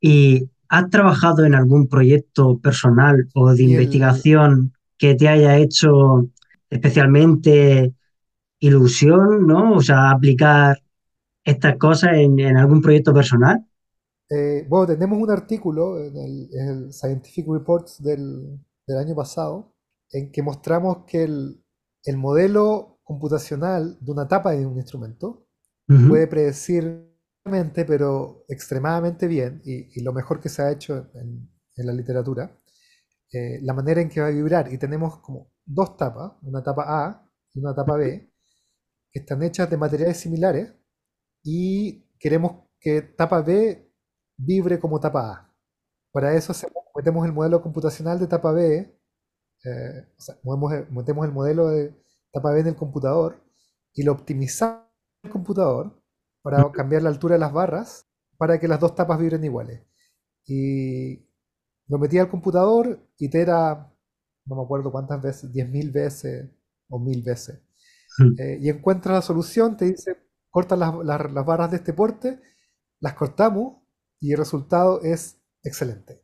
¿Y 0.00 0.50
has 0.68 0.90
trabajado 0.90 1.44
en 1.44 1.54
algún 1.54 1.88
proyecto 1.88 2.58
personal 2.60 3.28
o 3.34 3.52
de 3.54 3.64
investigación 3.64 4.74
que 4.98 5.14
te 5.14 5.28
haya 5.28 5.56
hecho 5.58 6.28
especialmente 6.70 7.94
ilusión, 8.60 9.46
¿no? 9.46 9.74
O 9.74 9.82
sea, 9.82 10.10
aplicar 10.10 10.78
estas 11.44 11.76
cosas 11.78 12.14
en, 12.14 12.38
en 12.40 12.56
algún 12.58 12.82
proyecto 12.82 13.14
personal. 13.14 13.64
eh, 14.30 14.66
bueno, 14.68 14.86
tenemos 14.86 15.18
un 15.20 15.30
artículo 15.30 15.98
en 16.02 16.16
el, 16.16 16.48
en 16.52 16.68
el 16.68 16.92
Scientific 16.92 17.46
Reports 17.48 18.02
del, 18.02 18.58
del 18.86 18.98
año 18.98 19.14
pasado 19.14 19.72
en 20.10 20.30
que 20.32 20.42
mostramos 20.42 21.04
que 21.06 21.24
el, 21.24 21.62
el 22.04 22.16
modelo 22.16 22.98
computacional 23.04 23.98
de 24.00 24.12
una 24.12 24.26
tapa 24.28 24.52
de 24.52 24.66
un 24.66 24.76
instrumento 24.76 25.46
Ujú, 25.88 26.10
puede 26.10 26.26
predecir, 26.28 27.13
pero 27.86 28.44
extremadamente 28.48 29.26
bien, 29.26 29.60
y, 29.64 30.00
y 30.00 30.02
lo 30.02 30.12
mejor 30.12 30.40
que 30.40 30.48
se 30.48 30.62
ha 30.62 30.70
hecho 30.72 30.96
en, 31.14 31.50
en 31.76 31.86
la 31.86 31.92
literatura, 31.92 32.58
eh, 33.32 33.60
la 33.62 33.74
manera 33.74 34.00
en 34.00 34.08
que 34.08 34.20
va 34.20 34.28
a 34.28 34.30
vibrar. 34.30 34.72
Y 34.72 34.78
tenemos 34.78 35.18
como 35.20 35.52
dos 35.64 35.96
tapas, 35.96 36.32
una 36.42 36.62
tapa 36.62 36.84
A 37.06 37.30
y 37.54 37.60
una 37.60 37.74
tapa 37.74 37.96
B, 37.96 38.32
que 39.12 39.20
están 39.20 39.42
hechas 39.42 39.70
de 39.70 39.76
materiales 39.76 40.18
similares 40.18 40.72
y 41.44 42.06
queremos 42.18 42.68
que 42.80 43.02
tapa 43.02 43.42
B 43.42 43.92
vibre 44.38 44.78
como 44.80 45.00
tapa 45.00 45.30
A. 45.32 45.54
Para 46.12 46.34
eso 46.34 46.52
metemos 46.96 47.26
el 47.26 47.32
modelo 47.32 47.62
computacional 47.62 48.18
de 48.18 48.26
tapa 48.26 48.52
B, 48.52 48.78
eh, 49.64 50.06
o 50.18 50.20
sea, 50.20 50.36
metemos 50.90 51.26
el 51.26 51.32
modelo 51.32 51.68
de 51.68 51.94
tapa 52.32 52.52
B 52.52 52.60
en 52.60 52.68
el 52.68 52.76
computador 52.76 53.42
y 53.94 54.02
lo 54.04 54.12
optimizamos 54.12 54.84
en 55.22 55.28
el 55.28 55.32
computador 55.32 56.03
para 56.44 56.72
cambiar 56.72 57.02
la 57.04 57.10
altura 57.10 57.36
de 57.36 57.40
las 57.40 57.54
barras 57.54 58.08
para 58.38 58.60
que 58.60 58.68
las 58.68 58.80
dos 58.80 58.96
tapas 58.96 59.20
vibren 59.20 59.44
iguales. 59.44 59.82
Y 60.46 61.18
lo 61.88 61.98
metí 61.98 62.18
al 62.18 62.30
computador, 62.30 63.00
itera, 63.18 63.92
no 64.46 64.56
me 64.56 64.62
acuerdo 64.64 64.92
cuántas 64.92 65.22
veces, 65.22 65.52
10.000 65.52 65.90
veces 65.92 66.50
o 66.90 67.00
1000 67.00 67.22
veces. 67.22 67.60
eh, 68.36 68.58
y 68.60 68.68
encuentra 68.70 69.14
la 69.14 69.22
solución, 69.22 69.76
te 69.76 69.86
dice, 69.86 70.16
corta 70.50 70.76
las, 70.76 70.94
las- 71.04 71.32
las 71.32 71.46
barras 71.46 71.70
de 71.70 71.78
este 71.78 71.92
porte, 71.92 72.40
las 73.00 73.14
cortamos 73.14 73.78
y 74.20 74.32
el 74.32 74.38
resultado 74.38 75.02
es 75.02 75.40
excelente. 75.62 76.22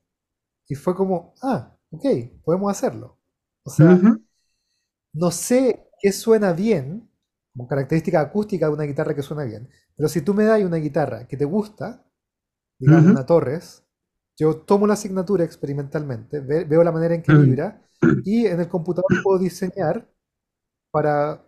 Y 0.69 0.77
fue 0.77 0.97
como, 0.97 1.35
ah, 1.43 1.77
ok, 1.93 2.05
podemos 2.45 2.71
hacerlo. 2.73 3.19
O 3.65 3.71
sea, 3.71 4.01
no 5.13 5.31
sé 5.31 5.89
qué 6.01 6.13
suena 6.13 6.53
bien, 6.53 7.10
como 7.61 7.69
característica 7.69 8.21
acústica 8.21 8.67
de 8.67 8.73
una 8.75 8.85
guitarra 8.85 9.15
que 9.15 9.23
suena 9.23 9.45
bien, 9.45 9.69
pero 9.97 10.09
si 10.09 10.23
tú 10.23 10.35
me 10.35 10.45
das 10.45 10.63
una 10.63 10.77
guitarra 10.79 11.27
que 11.29 11.37
te 11.37 11.45
gusta, 11.45 12.05
digamos 12.79 13.09
ujú, 13.09 13.11
una 13.11 13.27
Torres, 13.27 13.85
yo 14.39 14.59
tomo 14.63 14.87
la 14.87 14.95
asignatura 14.95 15.45
experimentalmente, 15.45 16.41
ve- 16.41 16.65
veo 16.65 16.85
la 16.85 16.93
manera 16.93 17.15
en 17.15 17.23
que 17.23 17.35
vibra 17.35 17.83
y 18.23 18.47
en 18.47 18.61
el 18.61 18.69
computador 18.69 19.21
puedo 19.23 19.39
diseñar 19.39 20.09
para 20.93 21.45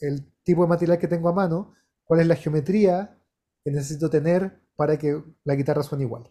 el 0.00 0.26
tipo 0.44 0.62
de 0.62 0.68
material 0.68 0.98
que 0.98 1.08
tengo 1.08 1.28
a 1.28 1.32
mano, 1.34 1.74
cuál 2.04 2.20
es 2.20 2.26
la 2.26 2.36
geometría 2.36 3.18
que 3.64 3.70
necesito 3.72 4.10
tener 4.10 4.60
para 4.76 4.98
que 4.98 5.22
la 5.44 5.54
guitarra 5.56 5.82
suene 5.82 6.04
igual. 6.04 6.30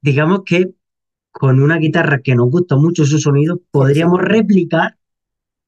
Digamos 0.00 0.42
que 0.44 0.74
con 1.32 1.62
una 1.62 1.78
guitarra 1.78 2.20
que 2.22 2.34
nos 2.36 2.50
gusta 2.50 2.76
mucho 2.76 3.04
su 3.06 3.18
sonido, 3.18 3.60
podríamos 3.70 4.20
replicar 4.22 4.98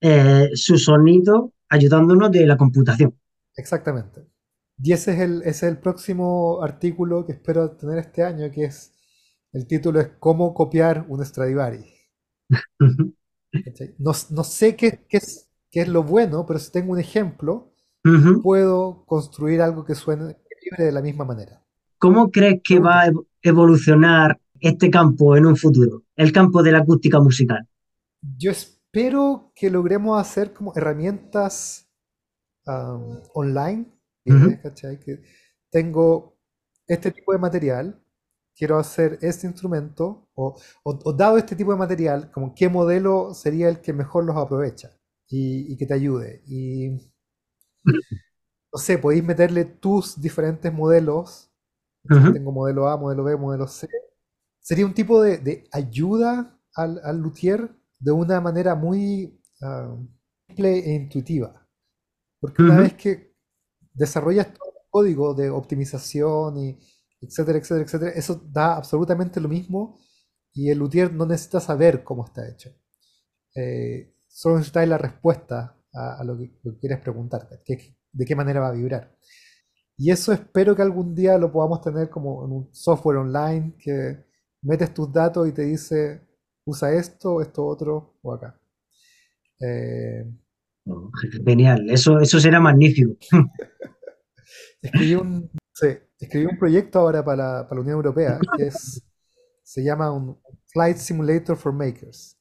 eh, 0.02 0.50
su 0.54 0.78
sonido 0.78 1.52
ayudándonos 1.68 2.30
de 2.32 2.46
la 2.46 2.56
computación. 2.56 3.14
exactamente. 3.56 4.26
Y 4.82 4.92
ese 4.92 5.12
es 5.14 5.20
el, 5.20 5.42
ese 5.42 5.50
es 5.50 5.62
el 5.64 5.78
próximo 5.80 6.62
artículo 6.62 7.26
que 7.26 7.32
espero 7.32 7.72
tener 7.76 7.98
este 7.98 8.22
año, 8.24 8.50
que 8.52 8.64
es, 8.66 8.92
el 9.52 9.66
título 9.66 10.00
es 10.00 10.10
Cómo 10.20 10.54
copiar 10.54 11.04
un 11.08 11.24
Stradivari. 11.24 11.84
No, 13.98 14.12
no 14.30 14.44
sé 14.44 14.76
qué, 14.76 15.04
qué 15.08 15.18
es, 15.18 15.48
qué 15.70 15.82
es 15.82 15.88
lo 15.88 16.02
bueno, 16.02 16.46
pero 16.46 16.58
si 16.58 16.70
tengo 16.72 16.92
un 16.92 16.98
ejemplo, 17.00 17.72
puedo 18.42 19.04
construir 19.06 19.62
algo 19.62 19.84
que 19.84 19.94
suene 19.94 20.34
que 20.36 20.56
vibre 20.64 20.84
de 20.86 20.92
la 20.92 21.02
misma 21.02 21.24
manera. 21.24 21.64
¿Cómo 21.98 22.30
crees 22.32 22.60
que 22.64 22.80
va 22.80 23.02
a 23.02 23.06
evo- 23.06 23.26
evolucionar 23.40 24.40
este 24.58 24.90
campo 24.90 25.36
en 25.36 25.46
un 25.46 25.56
futuro? 25.56 26.02
El 26.16 26.32
campo 26.32 26.62
de 26.62 26.72
la 26.72 26.78
acústica 26.80 27.20
musical. 27.20 27.68
Yo 28.38 28.50
espero 28.52 28.77
que 29.54 29.70
logremos 29.70 30.20
hacer 30.20 30.52
como 30.54 30.72
herramientas 30.76 31.88
um, 32.66 33.20
online, 33.34 33.86
libres, 34.24 34.56
Ujú, 34.56 34.60
¿cachai? 34.62 34.98
Que 35.00 35.22
tengo 35.70 36.36
este 36.88 37.12
tipo 37.12 37.32
de 37.32 37.38
material, 37.38 38.02
quiero 38.56 38.78
hacer 38.78 39.18
este 39.22 39.46
instrumento, 39.48 40.28
o, 40.34 40.56
o- 40.84 41.00
o 41.04 41.12
dado 41.14 41.38
este 41.38 41.56
tipo 41.56 41.72
de 41.72 41.78
material, 41.78 42.30
como 42.32 42.54
qué 42.54 42.68
modelo 42.68 43.34
sería 43.34 43.68
el 43.70 43.80
que 43.82 43.92
mejor 43.94 44.24
los 44.24 44.36
aprovecha 44.36 44.90
y, 45.28 45.72
y 45.72 45.76
que 45.78 45.86
te 45.86 45.94
ayude. 45.94 46.42
Y 46.46 46.90
no 48.72 48.78
sé, 48.78 48.98
podéis 48.98 49.24
meterle 49.24 49.64
tus 49.64 50.20
diferentes 50.20 50.72
modelos. 50.72 51.50
¿cachai? 52.02 52.26
ujú. 52.26 52.32
Tengo 52.32 52.52
modelo 52.52 52.88
A, 52.88 52.96
modelo 52.96 53.24
B, 53.24 53.36
modelo 53.36 53.66
C. 53.68 53.88
Sería 54.60 54.86
un 54.86 54.94
tipo 54.94 55.22
de, 55.22 55.38
de 55.38 55.68
ayuda 55.72 56.58
al, 56.74 57.00
al 57.04 57.18
luthier 57.20 57.70
de 57.98 58.12
una 58.12 58.40
manera 58.40 58.74
muy 58.74 59.40
ah, 59.62 59.96
simple 60.48 60.78
e 60.78 60.94
intuitiva. 60.94 61.66
Porque 62.40 62.62
una 62.62 62.76
vez 62.76 62.94
que 62.94 63.34
desarrollas 63.94 64.54
todo 64.54 64.70
el 64.70 64.90
código 64.90 65.34
de 65.34 65.50
optimización 65.50 66.58
y 66.58 66.78
etcétera, 67.20 67.58
etcétera, 67.58 67.84
etcétera, 67.86 68.10
eso 68.12 68.42
da 68.50 68.76
absolutamente 68.76 69.40
lo 69.40 69.48
mismo 69.48 69.98
y 70.54 70.70
el 70.70 70.78
luthier 70.78 71.12
no 71.14 71.26
necesita 71.26 71.60
saber 71.60 72.04
cómo 72.04 72.26
está 72.26 72.48
hecho. 72.48 72.70
Eh, 73.54 74.14
solo 74.28 74.56
necesitas 74.56 74.88
la 74.88 74.98
respuesta 74.98 75.76
a, 75.94 76.20
a 76.20 76.24
lo 76.24 76.36
que, 76.38 76.58
lo 76.62 76.72
que 76.74 76.78
quieres 76.80 77.00
preguntarte, 77.00 77.60
que- 77.64 77.96
de 78.12 78.24
qué 78.24 78.34
manera 78.36 78.60
va 78.60 78.68
a 78.68 78.72
vibrar. 78.72 79.16
Y 79.96 80.10
eso 80.10 80.32
espero 80.32 80.76
que 80.76 80.82
algún 80.82 81.14
día 81.14 81.38
lo 81.38 81.50
podamos 81.52 81.80
tener 81.82 82.08
como 82.10 82.44
en 82.44 82.52
un 82.52 82.68
software 82.74 83.18
online 83.18 83.74
que 83.78 84.24
metes 84.62 84.94
tus 84.94 85.12
datos 85.12 85.48
y 85.48 85.52
te 85.52 85.62
dice 85.62 86.27
usa 86.68 86.92
esto, 86.92 87.40
esto 87.40 87.64
otro 87.64 88.18
o 88.22 88.32
acá. 88.32 88.60
Eh, 89.60 90.24
Genial, 91.44 91.90
eso, 91.90 92.18
eso 92.20 92.40
será 92.40 92.60
magnífico. 92.60 93.16
escribí 94.80 95.14
un, 95.14 95.50
sí, 95.72 95.88
escribí 96.18 96.46
un 96.46 96.58
proyecto 96.58 96.98
ahora 97.00 97.24
para 97.24 97.36
la, 97.36 97.68
para 97.68 97.76
la 97.76 97.80
Unión 97.82 97.96
Europea 97.96 98.38
que 98.56 98.66
es, 98.66 99.02
se 99.62 99.82
llama 99.82 100.12
un 100.12 100.40
Flight 100.66 100.96
Simulator 100.96 101.56
for 101.56 101.72
Makers, 101.72 102.38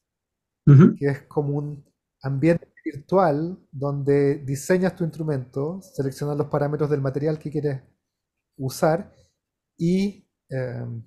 que 0.99 1.05
es 1.05 1.21
como 1.23 1.57
un 1.57 1.85
ambiente 2.21 2.67
virtual 2.83 3.57
donde 3.71 4.39
diseñas 4.39 4.95
tu 4.95 5.03
instrumento, 5.03 5.81
seleccionas 5.81 6.37
los 6.37 6.47
parámetros 6.47 6.89
del 6.89 7.01
material 7.01 7.39
que 7.39 7.51
quieres 7.51 7.81
usar 8.57 9.13
y 9.77 10.27
em, 10.49 11.05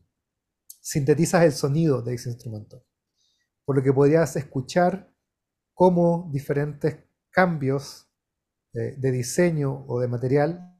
sintetizas 0.80 1.44
el 1.44 1.52
sonido 1.52 2.02
de 2.02 2.14
ese 2.14 2.30
instrumento. 2.30 2.82
Por 3.64 3.76
lo 3.76 3.82
que 3.82 3.92
podrías 3.92 4.36
escuchar 4.36 5.10
cómo 5.74 6.28
diferentes 6.32 6.98
cambios 7.30 8.08
eh, 8.74 8.94
de 8.98 9.12
diseño 9.12 9.84
o 9.88 10.00
de 10.00 10.08
material, 10.08 10.76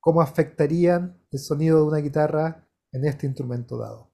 cómo 0.00 0.20
afectarían 0.20 1.18
el 1.30 1.38
sonido 1.38 1.78
de 1.78 1.88
una 1.88 1.98
guitarra 1.98 2.68
en 2.92 3.04
este 3.06 3.26
instrumento 3.26 3.78
dado. 3.78 4.10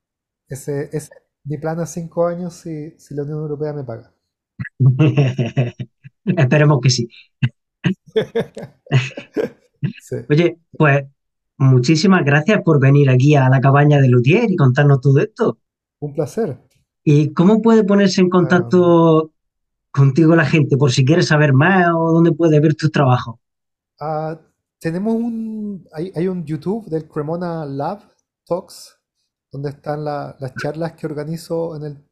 Ese 0.48 0.90
es 0.96 1.10
mi 1.44 1.58
plan 1.58 1.80
a 1.80 1.86
cinco 1.86 2.26
años 2.26 2.54
si, 2.54 2.98
si 2.98 3.14
la 3.14 3.22
Unión 3.22 3.38
Europea 3.40 3.72
me 3.72 3.84
paga. 3.84 4.12
Esperemos 6.24 6.80
que 6.80 6.90
sí. 6.90 7.08
Sí, 9.98 10.16
Oye, 10.30 10.58
pues 10.72 11.04
muchísimas 11.58 12.24
gracias 12.24 12.62
por 12.64 12.80
venir 12.80 13.10
aquí 13.10 13.34
a 13.34 13.48
la 13.50 13.60
cabaña 13.60 14.00
de 14.00 14.08
Luthier 14.08 14.50
y 14.50 14.56
contarnos 14.56 15.00
todo 15.00 15.18
esto. 15.20 15.58
un 16.00 16.12
placer. 16.12 16.58
¿Y 17.04 17.32
cómo 17.34 17.60
puede 17.62 17.84
ponerse 17.84 18.20
en 18.22 18.30
contacto 18.30 19.32
contigo 19.92 20.36
la 20.36 20.46
gente 20.46 20.76
por 20.76 20.92
si 20.92 21.04
quiere 21.04 21.22
saber 21.22 21.52
más 21.54 21.88
o 21.96 22.12
dónde 22.12 22.32
puede 22.32 22.60
ver 22.60 22.74
tus 22.74 22.92
trabajos? 22.92 23.36
ah, 24.00 24.38
tenemos 24.78 25.14
un, 25.14 25.86
hay, 25.92 26.12
hay 26.14 26.28
un 26.28 26.44
YouTube 26.44 26.86
del 26.88 27.06
Cremona 27.08 27.64
Lab 27.66 28.00
Talks, 28.46 28.98
donde 29.52 29.70
están 29.70 30.04
la- 30.04 30.36
las 30.40 30.56
charlas 30.56 30.92
que 30.94 31.06
organizo 31.06 31.76
en 31.76 31.84
el, 31.84 32.04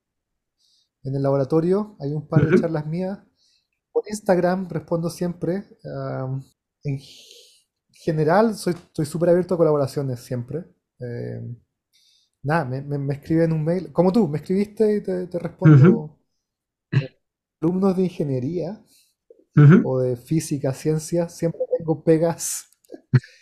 en 1.04 1.14
el 1.16 1.22
laboratorio. 1.22 1.96
Hay 2.00 2.12
un 2.12 2.26
par 2.28 2.44
de 2.44 2.54
charlas 2.54 2.86
mías. 2.86 3.18
Por 3.92 4.04
Instagram 4.08 4.68
respondo 4.68 5.10
siempre. 5.10 5.64
en 6.84 7.00
general, 7.92 8.54
soy, 8.54 8.74
estoy 8.74 9.06
súper 9.06 9.30
abierto 9.30 9.54
a 9.54 9.58
colaboraciones 9.58 10.20
siempre. 10.20 10.64
Eh, 11.00 11.40
nada, 12.42 12.64
me, 12.64 12.82
me, 12.82 12.98
me 12.98 13.14
escriben 13.14 13.52
un 13.52 13.64
mail, 13.64 13.92
como 13.92 14.12
tú, 14.12 14.28
me 14.28 14.38
escribiste 14.38 14.96
y 14.96 15.02
te, 15.02 15.26
te 15.28 15.38
respondo. 15.38 16.18
Alumnos 17.60 17.96
de 17.96 18.02
ingeniería 18.02 18.82
o 19.82 20.00
de 20.00 20.16
física, 20.16 20.72
ciencia, 20.74 21.28
siempre 21.28 21.60
tengo 21.78 22.02
pegas 22.04 22.68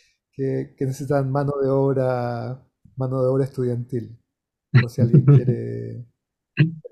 que, 0.32 0.74
que 0.76 0.86
necesitan 0.86 1.30
mano 1.30 1.52
de 1.62 1.68
obra, 1.70 2.62
mano 2.96 3.22
de 3.22 3.28
obra 3.28 3.44
estudiantil. 3.44 4.18
Por 4.80 4.90
si 4.90 5.02
alguien 5.02 5.26
quiere. 5.28 6.06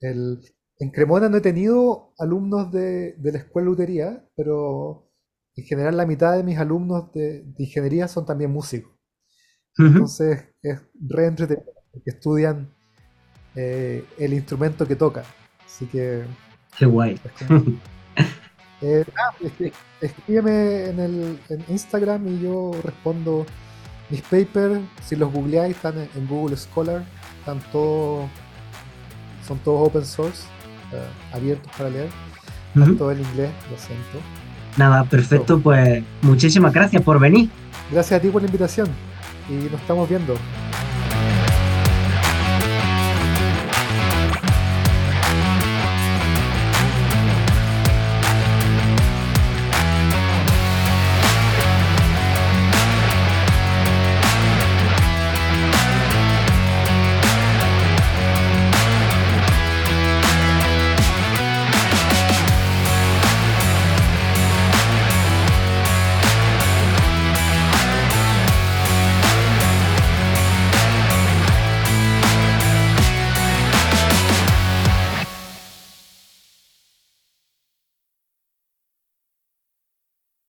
El, 0.00 0.40
en 0.78 0.90
Cremona 0.90 1.28
no 1.28 1.36
he 1.38 1.40
tenido 1.40 2.12
alumnos 2.18 2.70
de, 2.72 3.14
de 3.14 3.32
la 3.32 3.38
escuela 3.38 3.66
de 3.66 3.70
lutería, 3.70 4.28
pero 4.36 5.08
en 5.56 5.64
general 5.64 5.96
la 5.96 6.06
mitad 6.06 6.36
de 6.36 6.42
mis 6.44 6.58
alumnos 6.58 7.12
de, 7.12 7.42
de 7.44 7.64
ingeniería 7.64 8.08
son 8.08 8.26
también 8.26 8.50
músicos. 8.52 8.92
Entonces 9.78 10.44
es 10.62 10.78
re 11.08 11.26
entretenido, 11.26 11.72
porque 11.92 12.10
estudian 12.10 12.68
eh, 13.54 14.04
el 14.18 14.32
instrumento 14.34 14.86
que 14.86 14.96
tocan. 14.96 15.24
Así 15.64 15.86
que 15.86 16.24
Qué 16.78 16.86
guay. 16.86 17.20
es 17.24 17.50
Eh, 18.84 19.04
ah, 19.16 19.32
es- 19.60 19.72
escríbeme 20.00 20.86
en 20.86 20.98
el 20.98 21.38
en 21.50 21.64
Instagram 21.68 22.26
y 22.26 22.40
yo 22.42 22.72
respondo 22.82 23.46
mis 24.10 24.20
papers. 24.22 24.80
Si 25.04 25.14
los 25.14 25.32
googleáis, 25.32 25.76
están 25.76 25.98
en, 25.98 26.08
en 26.16 26.26
Google 26.26 26.56
Scholar. 26.56 27.04
Están 27.38 27.60
todos, 27.70 28.28
son 29.46 29.58
todos 29.60 29.88
open 29.88 30.04
source, 30.04 30.42
eh, 30.92 31.06
abiertos 31.32 31.70
para 31.78 31.90
leer. 31.90 32.08
Están 32.68 32.82
Ujú. 32.90 32.94
todo 32.96 33.12
en 33.12 33.20
inglés, 33.20 33.50
lo 33.70 33.78
siento. 33.78 34.18
Nada, 34.76 35.04
perfecto, 35.04 35.60
pues 35.60 36.02
muchísimas 36.22 36.72
gracias 36.72 37.02
por 37.02 37.20
venir. 37.20 37.50
Gracias 37.92 38.18
a 38.18 38.22
ti 38.22 38.28
por 38.30 38.42
la 38.42 38.46
invitación 38.46 38.88
y 39.48 39.54
nos 39.70 39.80
estamos 39.80 40.08
viendo. 40.08 40.34